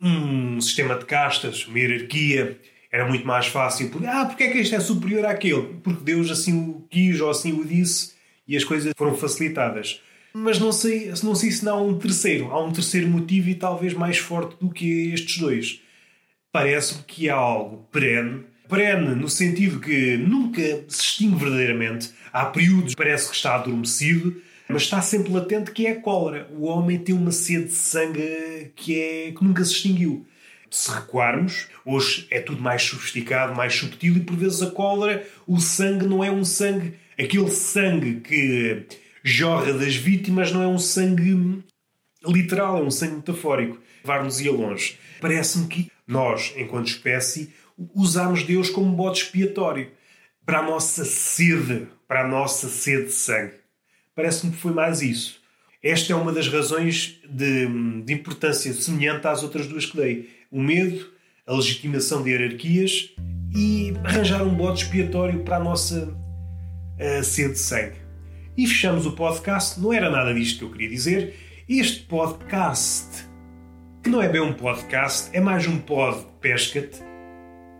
um 0.00 0.60
sistema 0.60 0.96
de 0.96 1.04
castas, 1.04 1.66
uma 1.66 1.78
hierarquia. 1.78 2.58
Era 2.90 3.06
muito 3.06 3.26
mais 3.26 3.46
fácil. 3.46 3.90
Porque, 3.90 4.06
ah, 4.06 4.24
porque 4.24 4.44
é 4.44 4.50
que 4.50 4.58
este 4.58 4.74
é 4.74 4.80
superior 4.80 5.24
àquele? 5.26 5.74
Porque 5.82 6.02
Deus 6.02 6.30
assim 6.30 6.56
o 6.56 6.86
quis 6.88 7.20
ou 7.20 7.30
assim 7.30 7.52
o 7.52 7.64
disse 7.64 8.14
e 8.46 8.56
as 8.56 8.64
coisas 8.64 8.92
foram 8.96 9.14
facilitadas. 9.14 10.00
Mas 10.32 10.58
não 10.58 10.70
sei, 10.70 11.12
não 11.22 11.34
sei 11.34 11.50
se 11.50 11.64
não 11.64 11.78
há 11.78 11.82
um 11.82 11.98
terceiro. 11.98 12.50
Há 12.50 12.62
um 12.62 12.72
terceiro 12.72 13.08
motivo 13.08 13.48
e 13.48 13.54
talvez 13.54 13.92
mais 13.92 14.18
forte 14.18 14.56
do 14.60 14.70
que 14.70 15.12
estes 15.12 15.38
dois. 15.38 15.80
Parece-me 16.52 17.02
que 17.02 17.28
há 17.28 17.34
algo 17.34 17.86
perene 17.90 18.44
perene 18.68 19.14
no 19.14 19.28
sentido 19.28 19.80
que 19.80 20.16
nunca 20.16 20.62
se 20.88 21.02
extingue 21.02 21.36
verdadeiramente. 21.36 22.10
Há 22.32 22.46
períodos 22.46 22.94
parece 22.94 23.30
que 23.30 23.36
está 23.36 23.54
adormecido, 23.54 24.36
mas 24.68 24.82
está 24.82 25.00
sempre 25.00 25.32
latente 25.32 25.70
que 25.70 25.86
é 25.86 25.92
a 25.92 26.00
cólera. 26.00 26.48
O 26.52 26.66
homem 26.66 26.98
tem 26.98 27.14
uma 27.14 27.30
sede 27.30 27.66
de 27.66 27.72
sangue 27.72 28.72
que, 28.74 29.00
é, 29.00 29.32
que 29.32 29.44
nunca 29.44 29.64
se 29.64 29.72
extinguiu. 29.72 30.26
Se 30.70 30.90
recuarmos, 30.90 31.68
hoje 31.84 32.26
é 32.30 32.40
tudo 32.40 32.60
mais 32.60 32.82
sofisticado, 32.82 33.54
mais 33.54 33.74
subtil 33.74 34.16
e 34.16 34.20
por 34.20 34.36
vezes 34.36 34.62
a 34.62 34.70
cólera, 34.70 35.26
o 35.46 35.60
sangue 35.60 36.06
não 36.06 36.22
é 36.22 36.30
um 36.30 36.44
sangue, 36.44 36.94
aquele 37.18 37.50
sangue 37.50 38.20
que 38.20 38.84
jorra 39.22 39.72
das 39.72 39.94
vítimas 39.94 40.52
não 40.52 40.62
é 40.62 40.66
um 40.66 40.78
sangue 40.78 41.62
literal, 42.26 42.78
é 42.78 42.82
um 42.82 42.90
sangue 42.90 43.16
metafórico. 43.16 43.78
Levar-nos-ia 44.02 44.52
longe. 44.52 44.98
Parece-me 45.20 45.66
que 45.66 45.90
nós, 46.06 46.52
enquanto 46.56 46.88
espécie, 46.88 47.52
usamos 47.94 48.42
Deus 48.42 48.70
como 48.70 48.94
bode 48.94 49.18
expiatório 49.18 49.90
para 50.44 50.60
a 50.60 50.62
nossa 50.62 51.04
sede, 51.04 51.88
para 52.06 52.24
a 52.24 52.28
nossa 52.28 52.68
sede 52.68 53.06
de 53.06 53.12
sangue. 53.12 53.54
Parece-me 54.16 54.52
que 54.52 54.58
foi 54.58 54.72
mais 54.72 55.02
isso. 55.02 55.40
Esta 55.82 56.12
é 56.12 56.16
uma 56.16 56.32
das 56.32 56.48
razões 56.48 57.20
de, 57.28 58.02
de, 58.02 58.12
importância 58.12 58.72
semelhante 58.72 59.26
às 59.26 59.42
outras 59.42 59.66
duas 59.66 59.84
que 59.86 59.96
dei: 59.96 60.30
o 60.50 60.60
medo, 60.60 61.08
a 61.46 61.54
legitimação 61.54 62.22
de 62.22 62.30
hierarquias 62.30 63.10
e 63.54 63.92
arranjar 64.02 64.42
um 64.42 64.54
bode 64.54 64.82
expiatório 64.82 65.44
para 65.44 65.58
a 65.58 65.60
nossa 65.60 66.16
a 66.98 67.22
sede 67.22 67.52
de 67.52 67.58
sangue. 67.58 67.96
E 68.56 68.66
fechamos 68.66 69.04
o 69.04 69.12
podcast. 69.12 69.78
Não 69.78 69.92
era 69.92 70.10
nada 70.10 70.32
disto 70.32 70.58
que 70.58 70.64
eu 70.64 70.70
queria 70.70 70.88
dizer. 70.88 71.34
Este 71.68 72.00
podcast, 72.04 73.26
que 74.02 74.08
não 74.08 74.22
é 74.22 74.28
bem 74.28 74.40
um 74.40 74.54
podcast, 74.54 75.28
é 75.36 75.40
mais 75.40 75.66
um 75.66 75.78
pod 75.78 76.24
pesca-te 76.40 77.06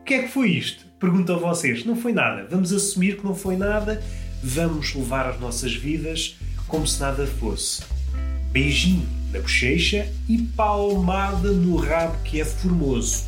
que 0.07 0.14
é 0.14 0.22
que 0.22 0.29
foi 0.29 0.51
isto? 0.51 0.87
Pergunto 1.01 1.33
a 1.33 1.37
vocês. 1.37 1.85
Não 1.85 1.96
foi 1.96 2.12
nada. 2.12 2.46
Vamos 2.49 2.72
assumir 2.72 3.18
que 3.18 3.25
não 3.25 3.35
foi 3.35 3.57
nada. 3.57 4.01
Vamos 4.42 4.94
levar 4.94 5.27
as 5.27 5.40
nossas 5.40 5.75
vidas 5.75 6.37
como 6.66 6.87
se 6.87 7.01
nada 7.01 7.27
fosse. 7.27 7.83
Beijinho 8.53 9.09
na 9.33 9.40
bochecha 9.40 10.11
e 10.29 10.38
palmada 10.38 11.51
no 11.53 11.77
rabo 11.77 12.16
que 12.25 12.40
é 12.40 12.44
formoso. 12.44 13.25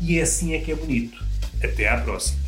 E 0.00 0.18
é 0.18 0.22
assim 0.22 0.54
é 0.54 0.60
que 0.60 0.72
é 0.72 0.74
bonito. 0.74 1.22
Até 1.62 1.88
à 1.88 2.00
próxima. 2.00 2.39